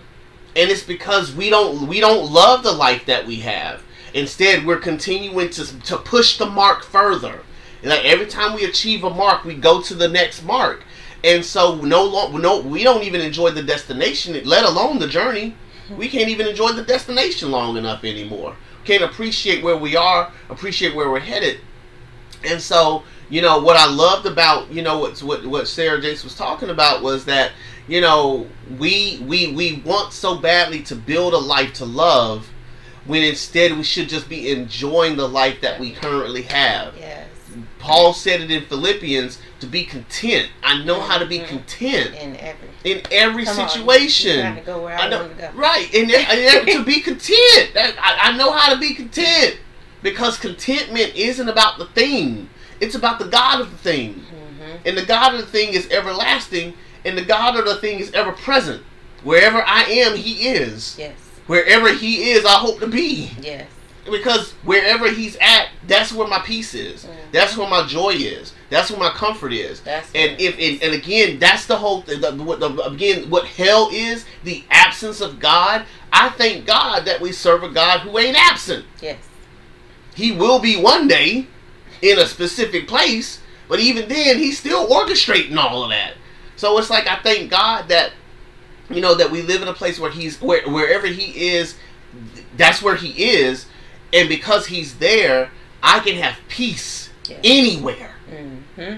[0.57, 3.83] And it's because we don't we don't love the life that we have.
[4.15, 7.43] Instead, we're continuing to to push the mark further.
[7.83, 10.85] Like every time we achieve a mark, we go to the next mark.
[11.23, 15.55] And so no long, no, we don't even enjoy the destination, let alone the journey.
[15.97, 18.57] We can't even enjoy the destination long enough anymore.
[18.85, 21.61] Can't appreciate where we are, appreciate where we're headed.
[22.45, 26.25] And so, you know, what I loved about, you know, what what, what Sarah Jakes
[26.25, 27.53] was talking about was that,
[27.89, 28.47] you know,
[28.79, 32.49] we we we want so badly to build a life to love
[33.05, 36.95] when instead we should just be enjoying the life that we currently have.
[36.97, 37.27] Yes.
[37.81, 40.49] Paul said it in Philippians to be content.
[40.63, 41.57] I know how to be Mm-hmm.
[41.57, 42.69] content In every.
[42.85, 44.61] in every Come situation.
[44.65, 45.51] go where I know, wanna go.
[45.55, 47.71] Right, and, and to be content.
[47.77, 49.59] I, I know how to be content
[50.03, 52.49] because contentment isn't about the thing;
[52.81, 54.87] it's about the God of the thing, Mm-hmm.
[54.87, 58.13] and the God of the thing is everlasting, and the God of the thing is
[58.13, 58.83] ever present.
[59.25, 60.97] Wherever I am, He is.
[60.99, 61.17] Yes.
[61.47, 63.67] Wherever He is, I hope to be Yes.
[64.11, 67.05] Because wherever he's at, that's where my peace is.
[67.05, 67.33] Mhm.
[67.33, 68.53] That's where my joy is.
[68.71, 69.81] That's where my comfort is.
[69.81, 70.41] That's and it.
[70.41, 72.21] if and, and again, that's the whole thing.
[72.21, 75.85] The, what the, again, what hell is the absence of God.
[76.13, 78.85] I thank God that we serve a God who ain't absent.
[79.01, 79.19] Yes.
[80.15, 81.47] He will be one day
[82.03, 86.15] in a specific place, but even then, he's still orchestrating all of that.
[86.57, 88.13] So it's like I thank God that
[88.91, 91.77] you know that we live in a place where he's where wherever he is,
[92.57, 93.67] that's where he is,
[94.13, 95.51] and because he's there,
[95.83, 97.11] I can have peace
[97.45, 98.15] anywhere.
[98.29, 98.97] hmm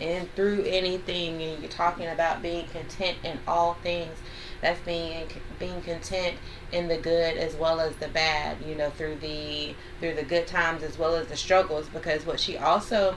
[0.00, 4.16] And through anything, and you're talking about being content in all things.
[4.60, 5.26] That's being
[5.58, 6.36] being content
[6.72, 8.56] in the good as well as the bad.
[8.66, 11.88] You know, through the through the good times as well as the struggles.
[11.88, 13.16] Because what she also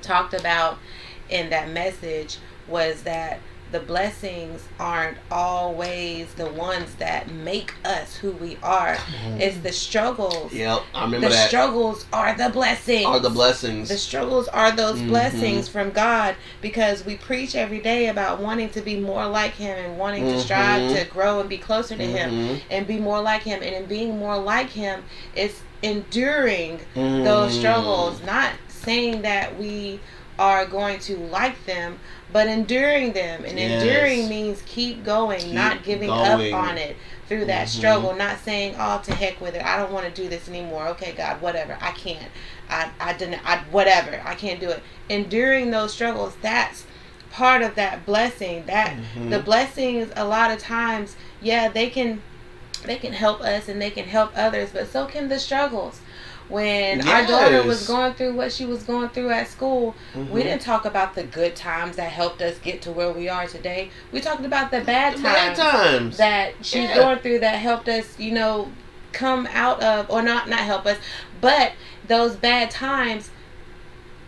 [0.00, 0.78] talked about
[1.28, 3.40] in that message was that
[3.72, 8.98] the blessings aren't always the ones that make us who we are.
[9.38, 10.52] It's the struggles.
[10.52, 11.48] Yep, I remember The that.
[11.48, 13.06] struggles are the blessings.
[13.06, 13.88] Are the blessings?
[13.88, 15.08] The struggles are those Mhm.
[15.08, 19.76] blessings from God because we preach every day about wanting to be more like Him
[19.78, 20.96] and wanting to strive Mhm.
[20.98, 22.60] to grow and be closer to Him Mhm.
[22.70, 23.62] and be more like Him.
[23.62, 25.04] And in being more like Him,
[25.34, 27.58] it's enduring those Mhm.
[27.58, 29.98] struggles, not saying that we
[30.38, 31.98] are going to like them,
[32.32, 33.44] but enduring them.
[33.44, 33.82] And Yes.
[33.82, 36.54] enduring means keep going, Keep not giving going.
[36.54, 36.96] up on it
[37.28, 37.70] through that Mhm.
[37.70, 39.64] struggle, not saying, "Oh, to heck with it.
[39.64, 41.76] I don't want to do this anymore." Okay, God, whatever.
[41.80, 42.30] I can't.
[42.70, 43.40] I I didn't.
[43.44, 44.20] I whatever.
[44.24, 44.82] I can't do it.
[45.08, 46.84] Enduring those struggles, that's
[47.30, 48.64] part of that blessing.
[48.66, 49.30] That Mhm.
[49.30, 52.22] the blessings a lot of times, yeah, they can
[52.84, 56.00] they can help us and they can help others, but so can the struggles.
[56.52, 60.42] When our daughter was going through what she was going through at school, we Mhm.
[60.42, 63.88] didn't talk about the good times that helped us get to where we are today.
[64.12, 66.16] We talked about the bad The times bad times.
[66.18, 66.94] that she's Yeah.
[66.96, 68.70] going through that helped us, you know,
[69.12, 70.98] come out of or not not help us,
[71.40, 71.72] but
[72.06, 73.30] those bad times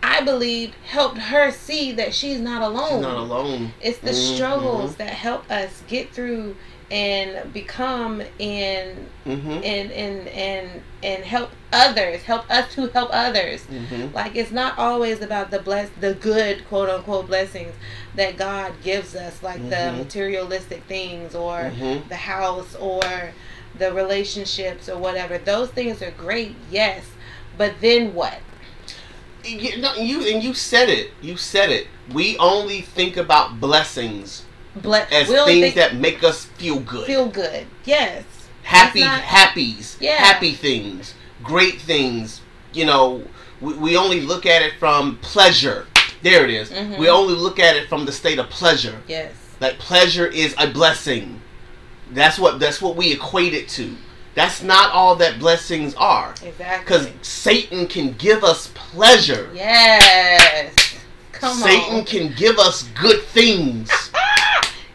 [0.02, 2.88] I believe helped her see that she's not alone.
[2.90, 3.74] She's not alone.
[3.82, 4.34] It's the Mhm.
[4.34, 6.56] struggles that help us get through
[6.90, 9.50] and become and Mm-hmm.
[9.52, 13.62] and and and and help others, help us to help others.
[13.62, 14.14] Mm-hmm.
[14.14, 17.74] Like it's not always about the bless the good quote unquote blessings
[18.16, 19.98] that God gives us, like the Mhm.
[19.98, 22.06] materialistic things or Mhm.
[22.10, 23.32] the house or
[23.78, 25.38] the relationships or whatever.
[25.38, 27.04] Those things are great, yes.
[27.56, 28.40] But then what?
[29.42, 31.12] You, no, you and you said it.
[31.22, 31.86] You said it.
[32.12, 34.42] We only think about blessings
[34.76, 37.06] Ble- as we don't things think- that make us feel good.
[37.06, 37.66] feel good.
[37.84, 38.24] Yes.
[38.62, 40.16] happy not- happies Yeah.
[40.16, 41.12] happy things
[41.42, 42.40] great things
[42.72, 43.22] you know
[43.60, 45.86] we, we only look at it from pleasure
[46.22, 46.70] there it is.
[46.70, 46.96] Mhm.
[46.98, 49.32] we only look at it from the state of pleasure Yes.
[49.60, 51.42] like pleasure is a blessing
[52.12, 53.96] that's what that's what we equate it to
[54.34, 56.78] that's not all that blessings are Exactly.
[56.84, 60.72] because satan can give us pleasure Yes.
[61.32, 61.68] Come on.
[61.68, 62.04] satan on.
[62.06, 63.90] can give us good things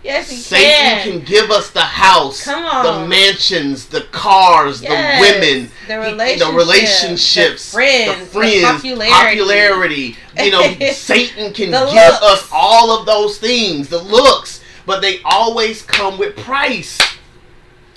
[0.10, 1.07] Yes, he Satan can.
[1.12, 5.22] can give us the house, the mansions, the cars, Yes.
[5.22, 9.12] the women, the he- relationships, the relationships, the friends, the friends, popularity.
[9.39, 10.16] popularity.
[10.43, 12.22] You know, Satan can give looks.
[12.24, 16.97] us all of those things, the looks, but they always come with price.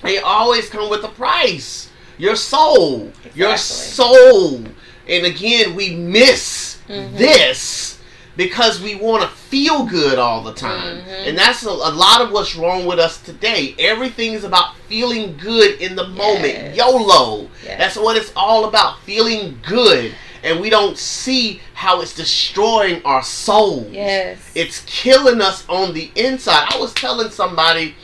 [0.02, 1.88] They always come with a price.
[2.18, 4.64] Your soul, your soul,
[5.08, 7.16] and again, we miss Mhm.
[7.16, 7.91] this
[8.36, 10.98] because we want to feel good all the time.
[11.02, 11.28] Mhm.
[11.28, 13.74] And that's a, a lot of what's wrong with us today.
[13.78, 16.44] Everything is about feeling good in the moment.
[16.54, 16.76] Yes.
[16.76, 17.48] YOLO.
[17.64, 17.78] Yes.
[17.78, 20.14] That's what it's all about, feeling good.
[20.44, 23.88] And we don't see how it's destroying our souls.
[23.92, 24.38] Yes.
[24.54, 26.66] It's killing us on the inside.
[26.74, 27.94] I was telling somebody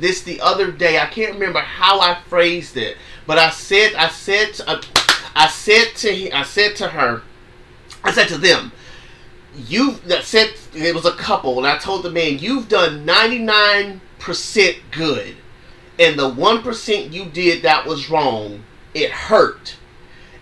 [0.00, 0.98] this the other day.
[0.98, 4.80] I can't remember how I phrased it, but I said I said to,
[5.36, 7.22] I said to I said to her,
[8.02, 8.72] I said to them,
[9.56, 13.38] you that said it was a couple, and I told the man you've done ninety
[13.38, 15.36] nine percent good,
[15.98, 18.64] and the one percent you did that was wrong.
[18.94, 19.76] It hurt,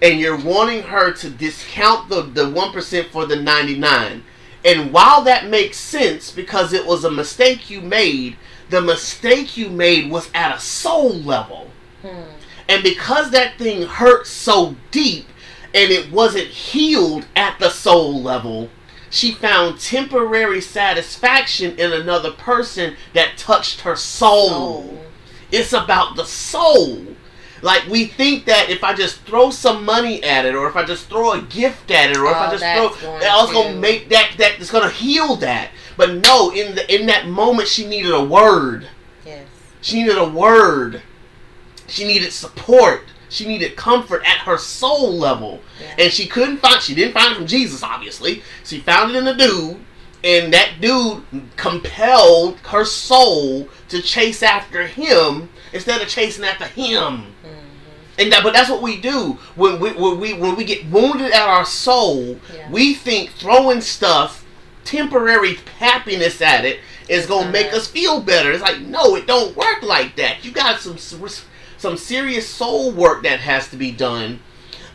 [0.01, 4.25] and you're wanting her to discount the the one percent for the ninety nine.
[4.65, 8.37] And while that makes sense because it was a mistake you made,
[8.71, 11.71] the mistake you made was at a soul level.
[12.03, 12.31] Hmm.
[12.69, 15.27] And because that thing hurt so deep
[15.75, 18.71] and it wasn't healed at the soul level,
[19.13, 24.49] she found temporary satisfaction in another person that touched her soul.
[24.49, 24.99] Soul.
[25.53, 27.07] It's about the soul.
[27.61, 30.83] Like we think that if I just throw some money at it, or if I
[30.85, 33.49] just throw a gift at it, or if I Oh, just throw, going I was
[33.49, 35.69] to- gonna make that that it's gonna heal that.
[35.97, 38.89] But no, in the in that moment, she needed a word.
[39.27, 39.45] Yes.
[39.83, 41.03] She needed a word.
[41.87, 43.05] She needed support.
[43.33, 45.61] She needed comfort at her soul level.
[45.81, 46.05] Yeah.
[46.05, 48.43] And she couldn't find she didn't find it from Jesus, obviously.
[48.65, 49.79] She found it in a dude,
[50.23, 51.23] and that dude
[51.57, 57.33] compelled her soul to chase after him instead of chasing after him.
[57.45, 58.19] Mhm.
[58.19, 61.33] And that, but that's what we do when we when we when we get wounded
[61.33, 62.39] at our soul.
[62.55, 62.69] Yeah.
[62.71, 64.45] We think throwing stuff,
[64.85, 67.79] temporary happiness at it, is gonna make Uh-huh.
[67.79, 68.53] us feel better.
[68.53, 70.45] It's like no, it don't work like that.
[70.45, 70.99] You got some
[71.83, 74.39] some serious soul work that has to be done,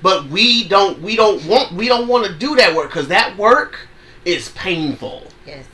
[0.01, 3.37] but we don't we don't want we don't want to do that work because that
[3.37, 3.87] work
[4.23, 5.27] is painful.
[5.45, 5.65] Yes.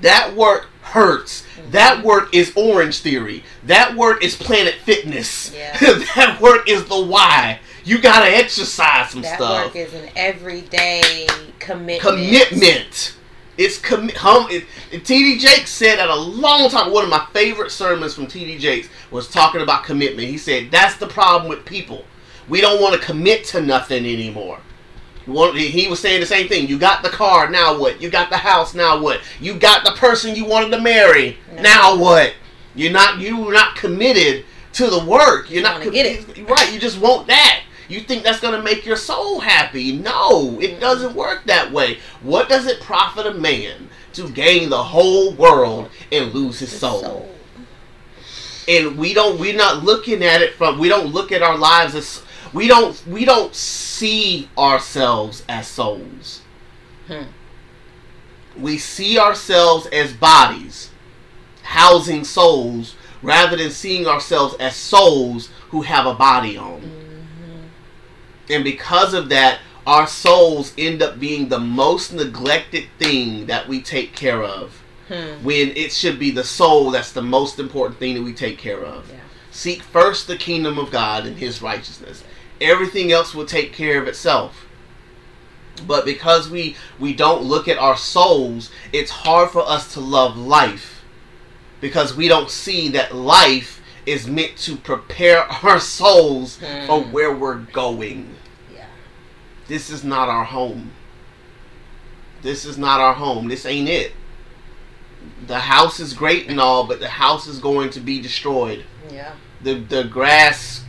[0.00, 1.42] That work hurts.
[1.42, 1.70] Mm-hmm.
[1.72, 3.42] That work is Orange Theory.
[3.64, 5.52] That work is Planet Fitness.
[5.52, 5.76] Yeah.
[6.14, 7.58] that work is the Y.
[7.84, 9.50] You gotta exercise some That stuff.
[9.50, 11.26] That work is an everyday
[11.58, 12.00] commitment.
[12.00, 13.16] Commitment.
[13.56, 14.16] It's commit.
[14.16, 14.46] Hum.
[14.50, 15.38] It, it- T.D.
[15.38, 16.90] Jakes said at a long time.
[16.92, 18.58] One of my favorite sermons from T.D.
[18.58, 20.28] Jakes was talking about commitment.
[20.28, 22.04] He said that's the problem with people.
[22.48, 24.58] We don't want to commit to nothing anymore.
[25.26, 26.68] Want- He was saying the same thing.
[26.68, 28.00] You got the car, now what?
[28.02, 29.20] You got the house, now what?
[29.40, 31.62] You got the person you wanted to marry, No.
[31.62, 32.34] now what?
[32.74, 34.44] You're not you're not committed
[34.74, 35.48] to the work.
[35.48, 35.84] You're You not wanna
[36.34, 36.72] com- right.
[36.72, 37.60] You just want that.
[37.94, 39.92] You think that's gonna make your soul happy?
[39.92, 41.98] No, it doesn't work that way.
[42.22, 47.00] What does it profit a man to gain the whole world and lose his soul?
[47.02, 47.28] soul.
[48.66, 51.94] and we don't we're not looking at it from we don't look at our lives
[51.94, 52.22] as
[52.52, 56.40] we don't we don't see ourselves as souls
[57.06, 57.24] Hmm.
[58.56, 60.90] we see ourselves as bodies
[61.62, 67.03] housing souls rather than seeing ourselves as souls who have a body on Mhm.
[68.50, 73.82] And because of that our souls end up being the most neglected thing that we
[73.82, 75.44] take care of Hmm.
[75.44, 78.82] when it should be the soul that's the most important thing that we take care
[78.82, 79.10] of.
[79.10, 79.16] Yeah.
[79.50, 82.24] Seek first the kingdom of God and his righteousness.
[82.58, 84.64] Everything else will take care of itself.
[85.86, 90.38] But because we we don't look at our souls, it's hard for us to love
[90.38, 91.02] life
[91.82, 97.12] because we don't see that life is meant to prepare our souls for Hmm.
[97.12, 98.34] where we're going.
[98.74, 98.84] Yeah.
[99.68, 100.92] This is not our home.
[102.42, 103.48] This is not our home.
[103.48, 104.12] This ain't it.
[105.46, 108.84] The house is great and all, but the house is going to be destroyed.
[109.10, 109.32] Yeah.
[109.62, 110.84] The the grass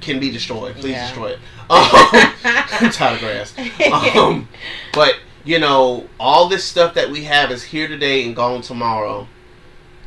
[0.00, 0.76] can be destroyed.
[0.76, 1.06] Please Yeah.
[1.06, 1.38] destroy it.
[1.70, 1.86] Um,
[2.44, 3.52] I'm tired of grass.
[4.16, 4.48] Um,
[4.94, 9.26] but you know, all this stuff that we have is here today and gone tomorrow.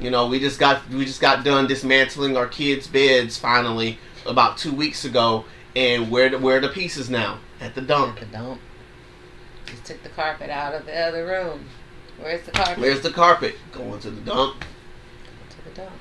[0.02, 4.58] You know, we just got we just got done dismantling our kids' beds finally about
[4.58, 5.45] two weeks ago,
[5.76, 8.20] and where the, where are the pieces now at the dump?
[8.20, 8.60] The dump.
[9.68, 11.66] Just took the carpet out of the other room.
[12.20, 12.80] Where's the carpet?
[12.80, 13.56] Where's the carpet?
[13.72, 14.66] Going to the dump.
[15.52, 15.91] to the dump.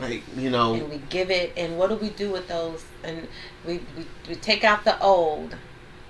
[0.00, 2.82] Like you know, And we give it, and what do we do with those?
[3.04, 3.28] And
[3.66, 5.54] we, we, we take out the old.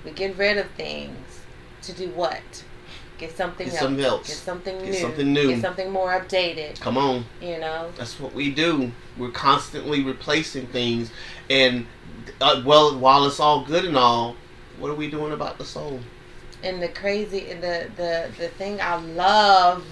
[0.04, 1.40] We get rid of things
[1.82, 2.62] to do what?
[3.18, 3.82] Get something Get else.
[3.82, 4.28] something else.
[4.28, 4.94] Get something Get new.
[4.94, 5.48] something new.
[5.48, 6.80] Get something more updated.
[6.80, 7.24] come on.
[7.40, 7.92] You know.
[7.96, 8.92] That's what we do.
[9.16, 11.10] We're constantly replacing things,
[11.48, 11.86] and
[12.40, 14.36] uh, well, while it's all good and all,
[14.78, 16.00] what are we doing about the soul?
[16.64, 19.84] And the crazy, and the the the thing I love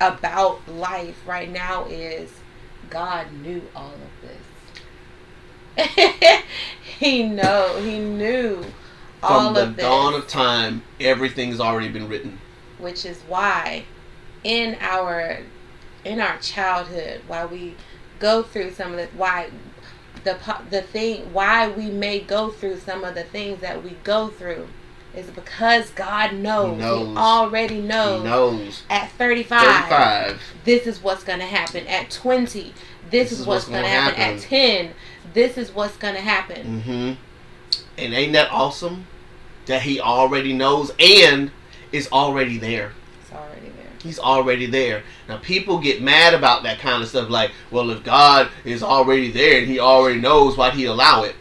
[0.00, 2.30] about life right now is
[2.90, 4.40] God knew all of this.
[6.98, 8.64] he know he knew
[9.22, 12.38] all From the of this, dawn of time, everything's already been written.
[12.84, 13.84] Which is why
[14.44, 15.40] in our
[16.04, 17.74] in our childhood, why we
[18.18, 19.50] go through some of the why
[20.22, 20.38] the
[20.70, 24.68] the thing why we may go through some of the things that we go through
[25.14, 26.74] is because God knows.
[26.74, 27.16] He, knows.
[27.16, 28.22] already knows.
[28.22, 28.82] He knows.
[28.90, 30.40] At 35, 35.
[30.64, 31.86] this is what's going to happen.
[31.86, 32.74] At 20,
[33.10, 34.20] this, is, what's, going to happen.
[34.20, 34.90] At 10,
[35.32, 36.82] this is what's going to happen.
[36.82, 37.12] Mm-hmm.
[37.96, 39.06] And ain't that awesome?
[39.66, 41.52] That he already knows and
[41.94, 42.92] is already there.
[43.22, 43.86] It's already there.
[44.02, 45.04] He's already there.
[45.28, 47.30] Now people get mad about that kind of stuff.
[47.30, 51.36] Like, well, if God is already there and He already knows, why'd He allow it?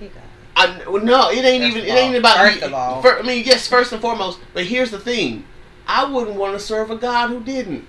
[0.00, 0.10] He.
[0.56, 1.88] I, well, no, it ain't First even.
[1.88, 2.36] It ain't about.
[2.36, 3.00] first of all.
[3.00, 4.40] fir- I mean, yes, first and foremost.
[4.52, 5.44] But here's the thing:
[5.86, 7.86] I wouldn't want to serve a God who didn't.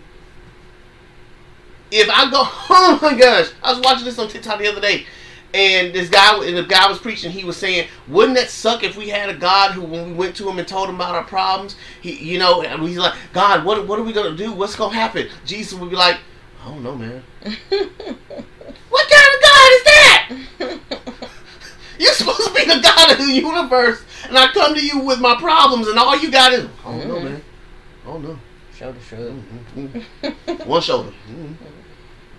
[1.91, 5.07] If I go, oh my gosh, I was watching this on TikTok the other day,
[5.53, 7.31] and this guy, and the guy was preaching.
[7.31, 10.35] He was saying, "Wouldn't that suck if we had a God who, when we went
[10.37, 13.65] to him and told him about our problems, he, you know, and he's like, God,
[13.65, 14.51] what, what are we gonna do?
[14.51, 16.17] What's gonna happen?" Jesus would be like,
[16.63, 17.23] "I don't know, man.
[18.89, 20.29] what kind of God is that?"
[21.99, 25.19] You're supposed to be the God of the universe, and I come to you with
[25.19, 27.23] my problems, and all you got is, I don't know, Mhm.
[27.23, 27.43] man.
[28.03, 28.39] I don't know.
[28.77, 29.41] Shoulder shrug.
[29.75, 30.65] Mhm.
[30.65, 31.11] One shoulder.
[31.29, 31.55] Mhm.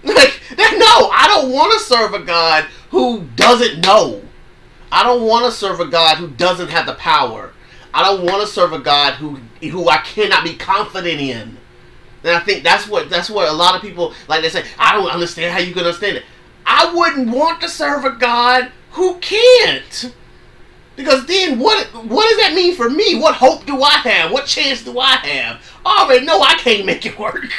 [0.02, 4.22] Like, no, I don't want to serve a God who doesn't know.
[4.90, 7.52] I don't want to serve a God who doesn't have the power.
[7.92, 9.38] I don't want to serve a God who
[9.68, 11.58] who I cannot be confident in.
[12.22, 14.42] And I think that's what that's what a lot of people like.
[14.42, 16.24] They say, "I don't understand how you can understand it."
[16.66, 20.14] I wouldn't want to serve a God who can't.
[20.96, 23.18] Because then what what does that mean for me?
[23.18, 24.30] What hope do I have?
[24.30, 25.62] What chance do I have?
[25.84, 27.50] Already know I can't make it work.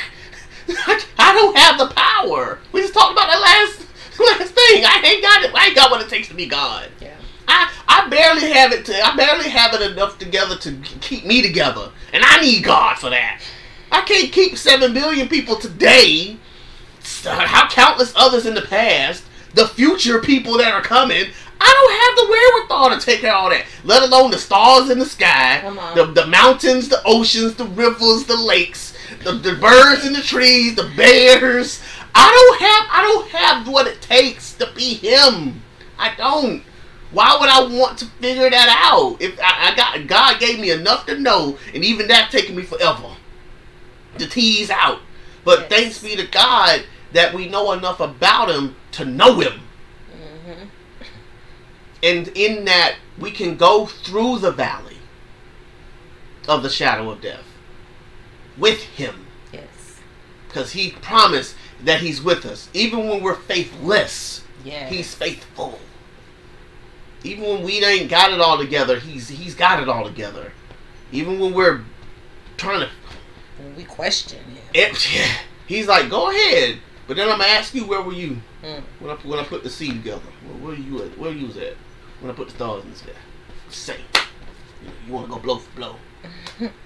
[1.18, 2.60] I don't have the power.
[2.72, 3.88] We just talked about that last
[4.20, 4.84] last thing.
[4.86, 5.52] I ain't got it.
[5.54, 6.90] I ain't got what it takes to be God.
[7.00, 7.16] Yeah.
[7.48, 11.42] I, I barely have it to I barely have it enough together to keep me
[11.42, 11.92] together.
[12.14, 13.42] And I need God for that.
[13.92, 16.38] I can't keep seven billion people today.
[17.26, 21.26] How countless others in the past, the future people that are coming.
[21.64, 23.66] I don't have the wherewithal to take care of all that.
[23.84, 25.62] Let alone the stars in the sky,
[25.96, 28.91] the the mountains, the oceans, the rivers, the lakes,
[29.24, 31.82] the, the birds in the trees, the bears.
[32.14, 35.62] I don't have I don't have what it takes to be him.
[35.98, 36.64] I don't.
[37.12, 39.22] Why would I want to figure that out?
[39.22, 42.64] If I, I got God gave me enough to know, and even that taking me
[42.64, 43.16] forever
[44.18, 45.00] to tease out.
[45.44, 45.70] But Yes.
[45.70, 46.84] thanks be to God
[47.14, 49.62] that we know enough about Him to know Him,
[50.12, 50.64] hmm
[52.04, 54.98] and in that we can go through the valley
[56.48, 57.51] of the shadow of death
[58.58, 60.00] with Him, Yes.
[60.48, 64.44] because He promised that He's with us, even when we're faithless.
[64.64, 64.88] Yeah.
[64.90, 65.80] He's faithful.
[67.24, 70.52] Even when we ain't got it all together, he's he's got it all together.
[71.12, 71.82] Even when we're
[72.58, 72.90] trying to,
[73.60, 74.58] When we question him.
[74.74, 75.32] it, yeah,
[75.68, 76.78] he's like, go ahead.
[77.08, 78.84] But then I'm gonna ask you, where were you Mm.
[79.00, 80.22] when I when I put the seed together?
[80.48, 81.18] Where, where you at?
[81.18, 81.74] Where you was at
[82.20, 83.10] when I put the stars in the sky?
[83.70, 83.98] Say,
[85.08, 85.96] you, want to go blow for blow?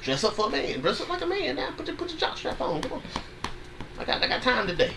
[0.01, 0.81] Dress up for a man.
[0.81, 1.71] Dress up like a man now.
[1.75, 2.81] Put your put your jock strap on.
[2.81, 3.01] Come on.
[3.99, 4.93] I got I got time today.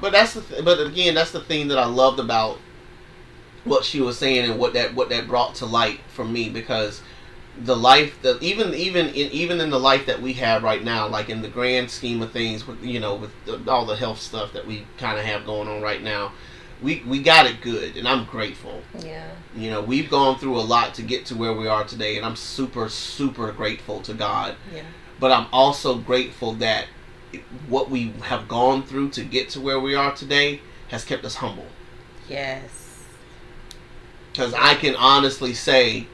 [0.00, 2.58] But that's the th- but again that's the thing that I loved about
[3.64, 7.02] what she was saying and what that what that brought to light for me because
[7.64, 11.08] the life that even even in even in the life that we have right now
[11.08, 14.20] like in the grand scheme of things with you know with the, all the health
[14.20, 16.32] stuff that we kind of have going on right now
[16.82, 19.28] we we got it good and I'm grateful Yeah.
[19.56, 22.26] you know we've gone through a lot to get to where we are today and
[22.26, 24.82] I'm super super grateful to God Yeah.
[25.18, 26.86] but I'm also grateful that
[27.68, 31.34] what we have gone through to get to where we are today has kept us
[31.36, 31.66] humble.
[32.28, 33.02] Yes.
[34.32, 36.06] Because I can honestly say,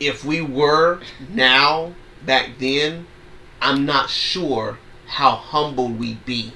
[0.00, 1.00] if we were
[1.32, 1.92] now,
[2.24, 3.06] back then,
[3.60, 6.52] I'm not sure how humble we'd be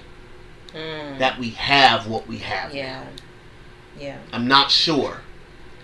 [0.75, 1.19] Mm.
[1.19, 2.73] that we have what we have.
[2.75, 3.05] Yeah.
[4.01, 4.19] Yeah.
[4.33, 5.19] I'm not sure.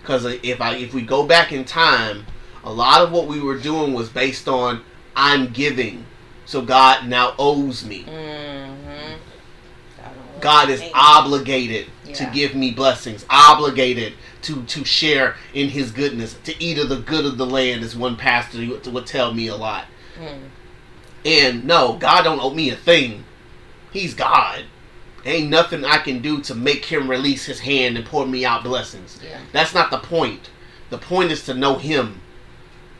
[0.01, 2.25] Because if I if we go back in time,
[2.63, 4.83] a lot of what we were doing was based on
[5.15, 6.05] I'm giving,
[6.45, 8.03] so God now owes me.
[8.03, 9.13] Mm-hmm.
[10.39, 14.13] God is obligated to give me blessings, obligated
[14.43, 17.95] to to share in His goodness, to eat of the good of the land, as
[17.95, 19.85] one pastor would, would tell me a lot.
[20.19, 20.49] Mm.
[21.25, 23.25] And no, God don't owe me a thing.
[23.91, 24.65] He's God.
[25.27, 28.63] Ain't nothing I can do to make Him release His hand and pour me out
[28.63, 29.19] blessings.
[29.23, 29.39] Yeah.
[29.51, 30.49] That's not the point.
[30.89, 32.21] The point is to know Him.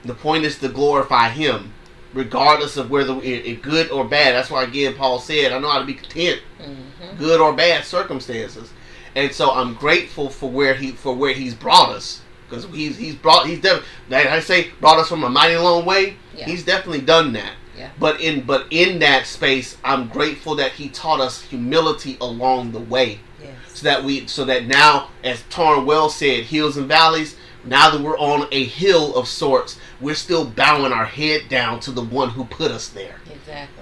[0.04, 1.74] The point is to glorify Him,
[2.14, 4.36] regardless of whether it, good or bad.
[4.36, 7.18] That's why again Paul said, "I know how to be content." Mm-hmm.
[7.18, 8.72] good or bad circumstances.
[9.16, 13.16] And so I'm grateful for where he for where he's brought us because he's he's
[13.16, 16.18] brought he's def- like I say brought us from a mighty long way.
[16.36, 16.46] Yeah.
[16.46, 17.54] He's definitely done that.
[17.78, 17.90] Yeah.
[18.00, 22.80] But in but in that space, I'm grateful that he taught us humility along the
[22.80, 23.52] way, Yes.
[23.74, 27.36] so that we so that now, as Tauren Wells said, hills and valleys.
[27.64, 31.92] Now that we're on a hill of sorts, we're still bowing our head down to
[31.92, 33.16] the one who put us there.
[33.30, 33.77] Exactly.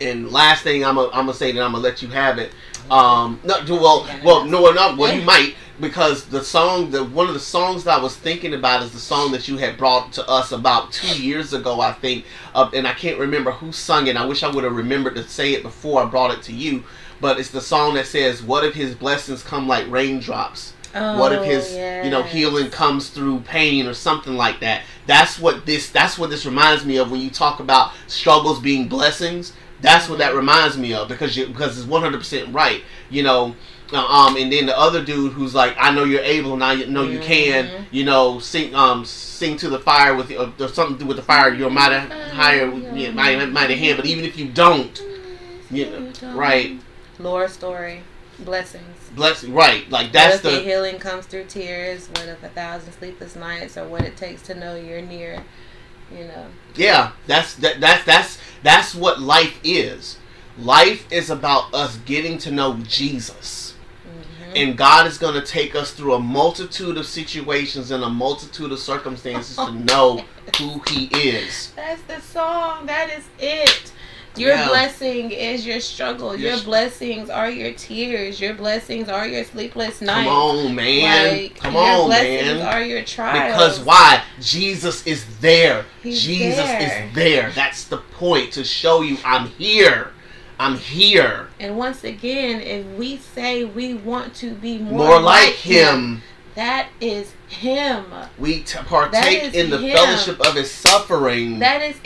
[0.00, 2.52] And last thing I'm gonna I'm gonna say that I'm gonna let you have it.
[2.90, 7.28] Um, no, do- well, well, no, no, well, you might because the song, the one
[7.28, 10.12] of the songs that I was thinking about is the song that you had brought
[10.14, 12.24] to us about two years ago, I think,
[12.54, 14.16] uh, and I can't remember who sung it.
[14.16, 16.84] I wish I would have remembered to say it before I brought it to you,
[17.20, 20.72] but it's the song that says, "What if His blessings come like raindrops?
[20.92, 21.72] what if Oh, His,
[22.04, 25.88] you know, healing comes through pain or something like that?" That's what this.
[25.90, 29.52] That's what this reminds me of when you talk about struggles being blessings.
[29.80, 32.82] That's what that reminds me of because you because it's one hundred percent right.
[33.08, 33.56] You know,
[33.92, 36.74] uh, um, and then the other dude who's like, "I know you're able, and I
[36.84, 37.84] know you can." Mhm.
[37.90, 41.16] You know, sing um sing to the fire with uh, there's something to do with
[41.16, 41.52] the fire.
[41.52, 41.96] You're mighty
[42.30, 43.96] higher, yeah, mighty, mighty hand.
[43.96, 45.02] But even if you don't,
[45.70, 46.78] you know, right,
[47.18, 48.02] Laura Story.
[48.44, 49.10] Blessings.
[49.14, 52.08] bless, right, like what that's if the the healing comes through tears?
[52.08, 55.42] What if a thousand sleepless nights, or what it takes to know you're near?
[56.10, 56.46] You know.
[56.74, 60.18] Yeah, that's that, that's that's that's what life is.
[60.58, 63.74] Life is about us getting to know Jesus.
[64.06, 64.52] Mhm.
[64.56, 68.72] And God is going to take us through a multitude of situations and a multitude
[68.72, 70.24] of circumstances to know
[70.58, 71.72] who He is.
[71.76, 72.86] That's the song.
[72.86, 73.92] That is it.
[74.36, 74.68] Your Yeah.
[74.68, 76.36] blessing is your struggle.
[76.36, 76.62] Your Yes.
[76.62, 78.40] blessings are your tears.
[78.40, 80.28] Your blessings are your sleepless nights.
[80.28, 81.36] Come on, man.
[81.36, 82.62] Like, Come your on, blessings man.
[82.62, 83.52] are your trials.
[83.52, 84.22] Because why?
[84.40, 85.84] Jesus is there.
[86.02, 86.80] He's Jesus there.
[87.08, 87.52] is there.
[87.56, 90.12] That's the point to show you I'm here.
[90.60, 91.48] I'm here.
[91.58, 96.22] And once again, if we say we want to be more, More, like him.
[96.54, 98.04] that is him.
[98.38, 99.96] We t- partake in the him.
[99.96, 101.58] fellowship of his suffering.
[101.58, 101.96] That is.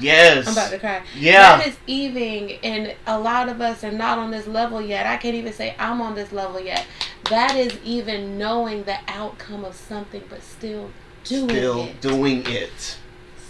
[0.00, 0.46] Yes.
[0.46, 1.02] I'm about to cry.
[1.16, 1.58] Yeah.
[1.58, 5.06] That is even, and a lot of us are not on this level yet.
[5.06, 6.86] I can't even say I'm on this level yet.
[7.30, 10.90] That is even knowing the outcome of something, but still
[11.24, 11.56] doing it.
[11.56, 12.00] Still it.
[12.00, 12.98] doing it.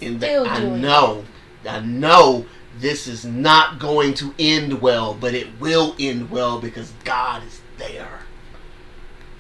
[0.01, 1.25] In the, Still I doing know.
[1.69, 2.47] I know
[2.79, 7.61] this is not going to end well, but it will end well because God is
[7.79, 8.21] there.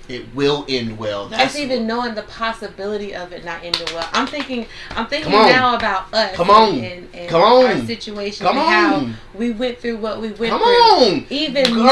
[0.06, 1.28] It will end well.
[1.28, 4.06] That's even knowing the possibility of it not ending well.
[4.12, 5.46] I'm thinking, I'm thinking on.
[5.48, 6.36] now about us.
[6.36, 6.78] Come on.
[6.78, 7.86] and, and Come our on.
[7.86, 8.66] situation Come and
[9.14, 11.06] how we went through what we went Come through.
[11.14, 11.26] on.
[11.30, 11.88] Even Girl,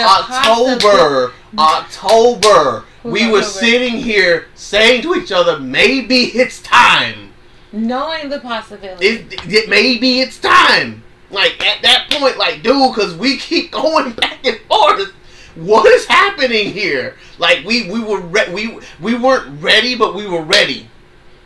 [0.00, 2.84] October, October.
[3.02, 3.42] We were October?
[3.42, 7.32] sitting here saying to each other, maybe it's time.
[7.72, 9.06] knowing the possibility.
[9.06, 11.02] It, it maybe it's time.
[11.30, 15.12] Like at that point, like dude, because we keep going back and forth.
[15.54, 17.16] What is happening here?
[17.38, 20.88] Like we we were re- we we weren't ready, but we were ready.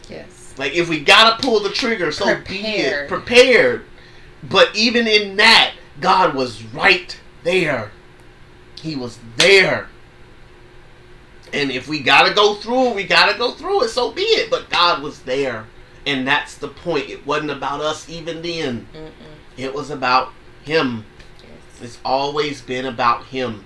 [0.09, 0.55] yes.
[0.59, 3.09] Like if we gotta pull the trigger, so be it.
[3.09, 3.09] Prepared.
[3.09, 3.85] Prepared.
[4.45, 7.91] But even in that, God was right there.
[8.81, 9.89] He was there.
[11.53, 13.89] And if we gotta go through it, we gotta go through it.
[13.89, 14.51] So be it.
[14.51, 15.67] But God was there.
[16.07, 17.09] And that's the point.
[17.09, 18.87] It wasn't about us even then.
[18.95, 19.11] Mm-mm.
[19.57, 20.33] It was about
[20.65, 21.05] Him.
[21.41, 21.51] Yes.
[21.81, 23.65] It's always been about Him.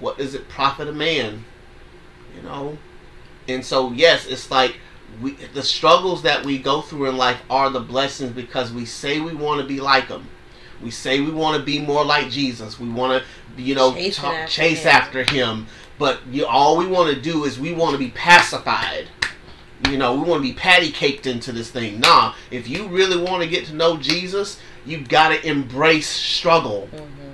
[0.00, 1.44] What does it profit a man?
[2.36, 2.78] You know?
[3.48, 4.76] And so, yes, it's like
[5.20, 9.20] we, the struggles that we go through in life are the blessings because we say
[9.20, 10.28] we want to be like Him.
[10.82, 12.78] We say we want to be more like Jesus.
[12.78, 13.22] We want
[13.56, 14.88] to, you know, Chasing talk, after chase him.
[14.88, 15.66] after Him.
[15.98, 19.08] But you, all we want to do is we want to be pacified.
[19.88, 21.98] You know, we want to be patty caked into this thing.
[22.00, 26.88] Nah, if you really want to get to know Jesus, you got to embrace struggle.
[26.94, 27.27] Mhm.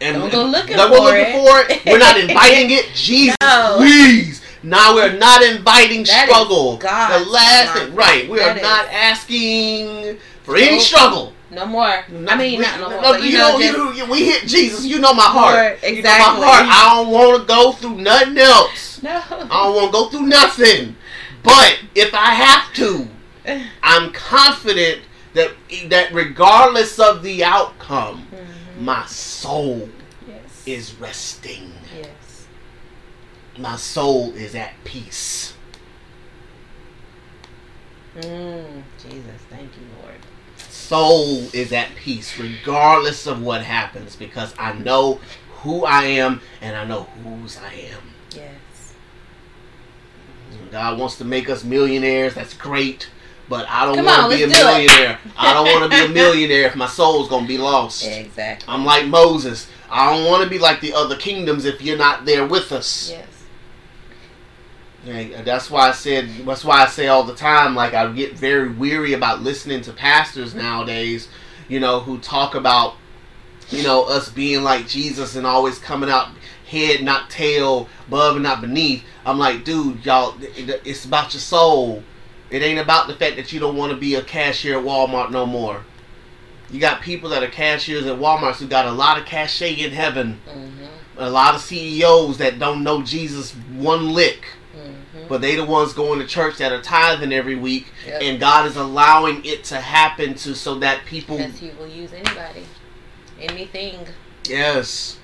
[0.00, 1.32] And Don't go looking don't go for looking it.
[1.34, 1.84] for it.
[1.86, 2.86] We're not inviting it.
[2.94, 3.74] Jesus, No.
[3.78, 4.42] please.
[4.62, 6.76] Now we're not inviting That struggle.
[6.78, 8.28] God's the last thing, right?
[8.28, 11.32] We are That not asking for any struggle.
[11.50, 12.04] No more.
[12.28, 13.00] I mean, We- not no more.
[13.02, 14.84] no, you, you know, know, you, we hit Jesus.
[14.84, 15.54] You know my heart.
[15.54, 16.40] Heart, You know exactly.
[16.40, 16.66] my heart.
[16.68, 19.02] I don't want to go through nothing else.
[19.02, 19.10] no.
[19.30, 20.96] I don't want to go through nothing.
[21.42, 23.08] But if I have to,
[23.82, 25.02] I'm confident
[25.34, 25.52] that
[25.88, 28.26] that regardless of the outcome.
[28.78, 29.88] My soul
[30.26, 30.62] Yes.
[30.66, 31.72] is resting.
[31.96, 32.46] Yes.
[33.58, 35.54] My soul is at peace.
[38.16, 40.14] Mm, Jesus, thank you, Lord.
[40.68, 45.20] Soul is at peace regardless of what happens because I know
[45.60, 48.02] who I am and I know whose I am.
[48.34, 48.94] Yes.
[50.70, 52.34] God wants to make us millionaires.
[52.34, 53.08] That's great.
[53.48, 54.70] But I don't want to be a let's do it.
[54.72, 55.18] millionaire.
[55.38, 58.06] I don't want to be a millionaire if my soul's going to be lost.
[58.06, 58.66] Exactly.
[58.72, 59.68] I'm like Moses.
[59.90, 63.10] I don't want to be like the other kingdoms if you're not there with us.
[63.10, 63.26] Yes.
[65.06, 66.28] And that's why I said.
[66.44, 67.74] That's why I say all the time.
[67.74, 71.28] Like I get very weary about listening to pastors nowadays.
[71.68, 72.96] You know who talk about,
[73.70, 76.28] you know, us being like Jesus and always coming out
[76.68, 79.02] head not tail, above and not beneath.
[79.24, 82.02] I'm like, dude, y'all, it's about your soul.
[82.50, 85.30] It ain't about the fact that you don't want to be a cashier at Walmart
[85.30, 85.84] no more.
[86.70, 89.92] You got people that are cashiers at Walmart who got a lot of cachet in
[89.92, 90.40] heaven.
[90.48, 90.84] Mm-hmm.
[91.18, 94.44] A lot of CEOs that don't know Jesus one lick.
[94.76, 95.28] Mm-hmm.
[95.28, 98.22] But they the ones going to church that are tithing every week, Yep.
[98.22, 101.38] and God is allowing it to happen to so that people.
[101.38, 102.64] Because he will use anybody,
[103.40, 104.06] anything.
[104.48, 105.18] Yes.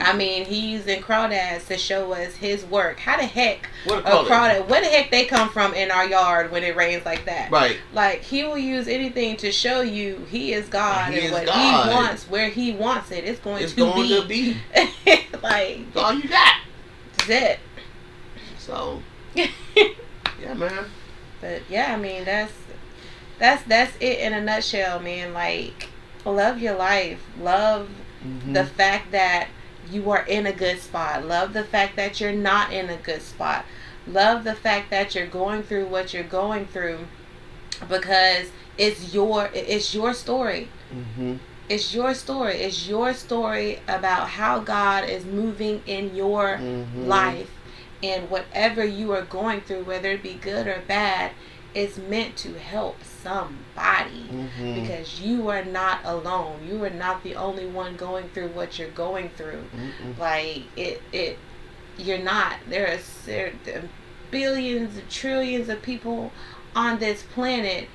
[0.00, 2.98] I mean, he's using crawdads to show us his work.
[3.00, 4.26] How the heck What a crawdad?
[4.26, 4.68] crawdad?
[4.68, 7.50] Where the heck they come from in our yard when it rains like that?
[7.50, 7.78] Right.
[7.92, 11.46] Like he will use anything to show you he is God He and is what
[11.46, 11.88] God.
[11.88, 13.24] he wants, where he wants it.
[13.24, 14.20] It's going It's to going be.
[14.20, 14.56] to be.
[15.42, 16.54] like That's all you got.
[17.18, 17.58] that's it.
[18.58, 19.02] So
[19.34, 19.48] yeah,
[20.54, 20.84] man.
[21.40, 22.52] But yeah, I mean that's
[23.38, 25.32] that's that's it in a nutshell, man.
[25.34, 25.88] Like
[26.24, 27.20] love your life.
[27.40, 27.88] Love
[28.24, 28.52] Mm-hmm.
[28.52, 29.48] the fact that
[29.92, 31.24] you are in a good spot.
[31.26, 33.64] Love the fact that you're not in a good spot.
[34.06, 37.00] Love the fact that you're going through what you're going through
[37.88, 40.68] because it's your it's your story.
[40.94, 41.36] Mm-hmm.
[41.68, 42.56] It's your story.
[42.56, 47.06] It's your story about how God is moving in your Mhm.
[47.06, 47.50] life
[48.02, 51.30] and whatever you are going through, whether it be good or bad,
[51.74, 54.74] is meant to help somebody Mm-hmm.
[54.80, 56.60] because you are not alone.
[56.68, 59.64] You are not the only one going through what you're going through.
[59.76, 60.18] Mm-mm.
[60.18, 61.38] Like it, it,
[61.98, 62.56] you're not.
[62.68, 63.82] There are, there are
[64.30, 66.32] billions, trillions of people
[66.74, 67.88] on this planet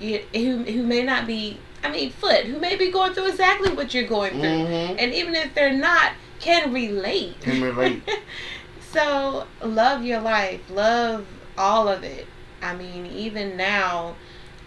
[0.00, 1.58] you, who who may not be.
[1.82, 4.96] I mean, foot who may be going through exactly what you're going through, Mhm.
[4.98, 7.40] and even if they're not, can relate.
[7.42, 8.02] Can relate.
[8.92, 11.26] so love your life, love
[11.58, 12.26] all of it.
[12.64, 14.16] I mean, even now,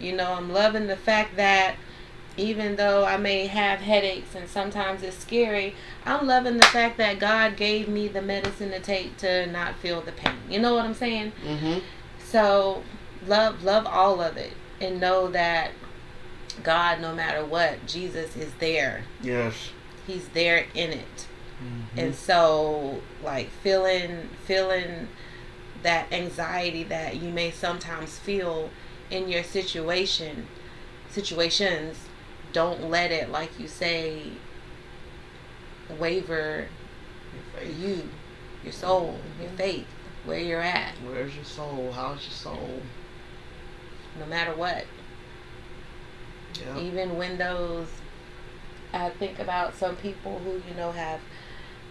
[0.00, 1.74] you know, I'm loving the fact that
[2.36, 5.74] even though I may have headaches and sometimes it's scary,
[6.06, 10.00] I'm loving the fact that God gave me the medicine to take to not feel
[10.00, 10.38] the pain.
[10.48, 11.32] You know what I'm saying?
[11.44, 11.80] Mm-hmm.
[12.24, 12.82] So
[13.26, 15.72] love love all of it and know that
[16.62, 19.02] God no matter what, Jesus is there.
[19.20, 19.70] Yes.
[20.06, 21.26] He's there in it.
[21.62, 21.98] Mm-hmm.
[21.98, 25.08] And so like feeling feeling
[25.82, 28.70] that anxiety that you may sometimes feel
[29.10, 30.46] in your situation
[31.10, 31.96] situations
[32.52, 34.22] don't let it like you say
[35.98, 36.66] waver
[37.62, 38.08] Your you
[38.62, 39.56] your soul your mm-hmm.
[39.56, 39.86] faith
[40.24, 41.92] where you're at Where's your soul?
[41.94, 42.82] How's your soul?
[44.18, 44.84] no matter what
[46.60, 46.78] Yeah.
[46.78, 47.88] even when those
[48.92, 51.20] I think about some people who you know have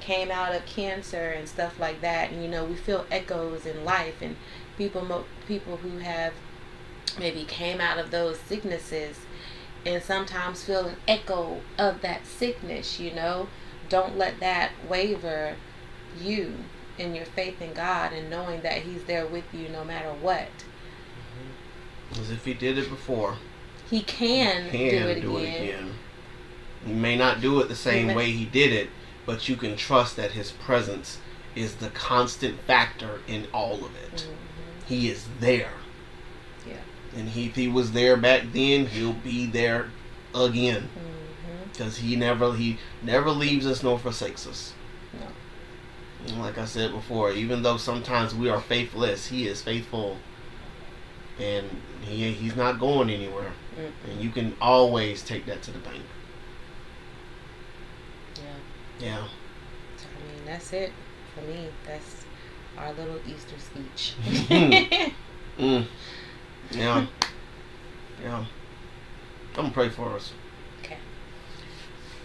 [0.08, 3.84] came out of cancer and stuff like that and you know we feel echoes in
[3.84, 4.38] life and
[4.78, 6.32] people mo- people who have
[7.20, 9.18] maybe came out of those sicknesses
[9.86, 13.47] and sometimes feel an echo of that sickness you know
[13.89, 15.55] don't let that waver
[16.22, 16.53] you
[16.97, 20.47] in your faith in God and knowing that he's there with you no matter what
[20.47, 22.22] mm-hmm.
[22.22, 23.36] As if he did it before.
[23.89, 25.53] he can, He do, can it, do again.
[25.53, 25.93] it again.
[26.88, 28.89] You may not do it the same may- way he did it,
[29.28, 31.19] but you can trust that his presence
[31.53, 34.25] is the constant factor in all of it.
[34.28, 34.88] Mhm.
[34.88, 35.73] He is there.
[36.65, 36.78] Yeah.
[37.15, 39.91] And he, if he was there back then, he'll be there
[40.34, 40.89] again.
[41.71, 44.73] Because he never he never leaves us nor forsakes us.
[45.13, 45.28] No.
[46.28, 50.17] And like I said before, even though sometimes we are faithless, he is faithful.
[51.39, 51.69] And
[52.01, 53.51] he he's not going anywhere.
[53.78, 54.11] Mm-mm.
[54.11, 56.01] And you can always take that to the bank.
[58.99, 59.27] Yeah.
[59.97, 60.91] So, I mean, that's it
[61.33, 61.69] for me.
[61.85, 62.25] That's
[62.77, 64.13] our little Easter speech.
[65.57, 65.87] mm.
[66.71, 67.05] Yeah.
[68.21, 68.45] Yeah.
[69.49, 70.33] I'm going to pray for us.
[70.83, 70.97] Okay.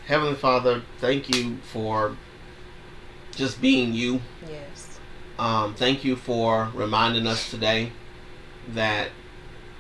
[0.06, 2.16] Heavenly Father, thank you for
[3.34, 4.20] just being you.
[4.48, 4.98] Yes.
[5.38, 7.92] Um, thank you for reminding us today
[8.68, 9.08] that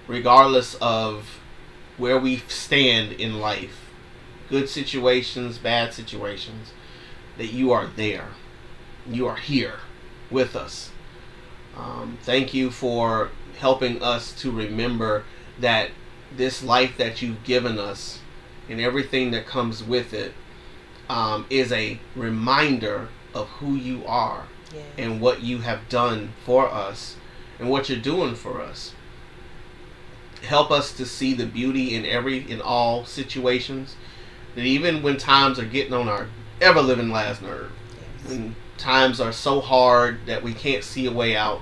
[0.08, 1.38] regardless of
[1.98, 3.90] where we stand in life,
[4.48, 6.72] good situations, bad situations,
[7.42, 8.28] that you are there.
[9.04, 9.80] You are here
[10.30, 10.92] with us.
[11.76, 15.24] Um, thank you for helping us to remember
[15.58, 15.90] that
[16.36, 18.20] this life that you've given us
[18.68, 20.34] and everything that comes with it
[21.08, 24.44] um, is a reminder of who you are
[24.96, 27.16] and what you have done for us
[27.58, 28.94] and what you're doing for us.
[30.42, 33.96] Help us to see the beauty in every in all situations.
[34.54, 36.28] That even when times are getting on our
[36.62, 37.70] ever living last nerve,
[38.22, 38.30] yes.
[38.30, 41.60] when times are so hard that we can't see a way out,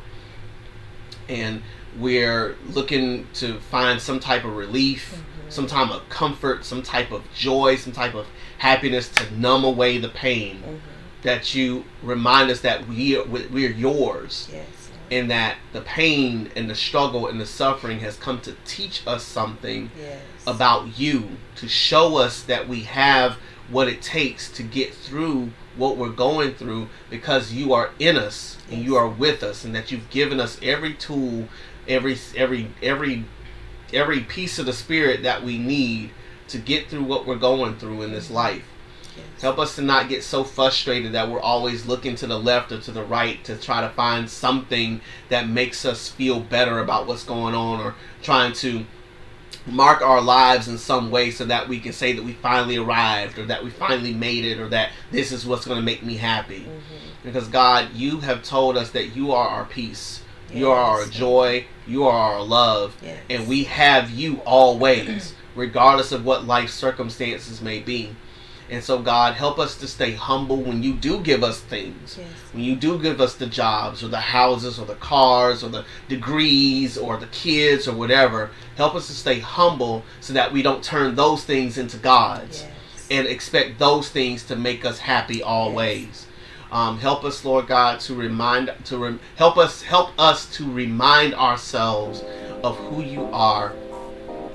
[1.28, 1.62] and
[1.98, 5.14] we're looking to find some type of relief,
[5.48, 5.53] Mhm.
[5.53, 8.26] some type of comfort, some type of joy, some type of
[8.59, 10.78] happiness to numb away the pain Mhm.
[11.22, 14.66] that you remind us that we are, we are yours Yes.
[15.11, 19.24] and that the pain and the struggle and the suffering has come to teach us
[19.24, 20.18] something Yes.
[20.46, 23.36] about you to show us that we have
[23.70, 28.58] what it takes to get through what we're going through because you are in us
[28.70, 31.48] and you are with us and that you've given us every tool
[31.88, 33.24] every every every
[33.92, 36.10] every piece of the spirit that we need
[36.48, 38.64] to get through what we're going through in this life.
[39.16, 39.42] Yes.
[39.42, 42.80] Help us to not get so frustrated that we're always looking to the left or
[42.80, 47.24] to the right to try to find something that makes us feel better about what's
[47.24, 48.84] going on or trying to
[49.70, 53.38] mark our lives in some way so that we can say that we finally arrived
[53.38, 56.16] or that we finally made it or that this is what's going to make me
[56.16, 56.60] happy.
[56.60, 57.22] Mhm.
[57.24, 60.20] Because God, you have told us that you are our peace.
[60.52, 61.66] You are our joy.
[61.86, 62.96] You are our love.
[63.02, 63.18] Yes.
[63.30, 68.16] And we have you always, regardless of what life circumstances may be.
[68.70, 72.16] And so, God, help us to stay humble when you do give us things.
[72.16, 72.28] Yes.
[72.52, 75.84] When you do give us the jobs or the houses or the cars or the
[76.08, 80.84] degrees or the kids or whatever, help us to stay humble so that we don't
[80.84, 83.08] turn those things into gods Yes.
[83.10, 86.26] and expect those things to make us happy always.
[86.70, 91.34] Um, help us, Lord God, to remind to rem- help us help us to remind
[91.34, 92.22] ourselves
[92.62, 93.72] of who you are,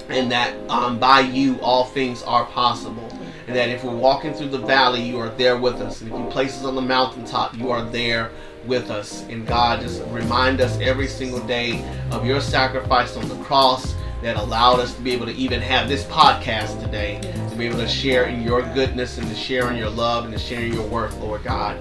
[0.08, 3.10] and that um, by you all things are possible,
[3.48, 6.18] and that if we're walking through the valley, you are there with us, and if
[6.18, 8.32] you place us on the mountaintop, you are there
[8.66, 9.24] with us.
[9.30, 14.38] And God, just remind us every single day of your sacrifice on the cross that
[14.38, 17.20] allowed us to be able to even have this podcast today,
[17.50, 20.34] to be able to share in your goodness and to share in your love and
[20.34, 21.78] to share in your worth, Lord God.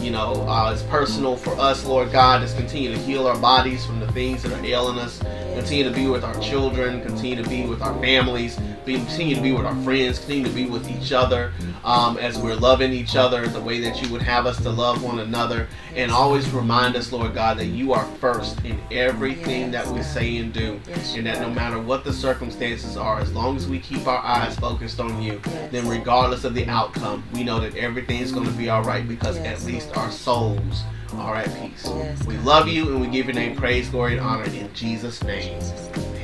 [0.00, 3.84] You know, uh, it's personal for us, Lord God, to continue to heal our bodies
[3.84, 5.18] from the things that are ailing us,
[5.54, 9.52] continue to be with our children, continue to be with our families, continue to be
[9.52, 11.52] with our friends, continue to be with each other
[11.84, 15.02] um, as we're loving each other the way that you would have us to love
[15.02, 15.68] one another.
[15.98, 20.36] And always remind us, Lord God, that you are first in everything that we say
[20.36, 20.80] and do.
[20.86, 24.24] Yes, And that no matter what the circumstances are, as long as we keep our
[24.24, 25.72] eyes focused on you, Yes.
[25.72, 29.08] then regardless of the outcome, we know that everything is going to be all right
[29.08, 30.84] because Yes, at least our souls
[31.14, 31.84] are at peace.
[31.84, 35.20] Yes, we love you and we give your name praise, glory, and honor in Jesus'
[35.24, 35.60] name.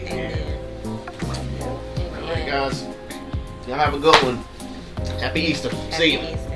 [0.06, 0.58] Amen.
[0.84, 2.84] All right, guys.
[3.66, 4.36] Y'all have a good one.
[5.18, 5.70] Happy Easter.
[5.90, 6.20] See you.
[6.20, 6.53] Easter.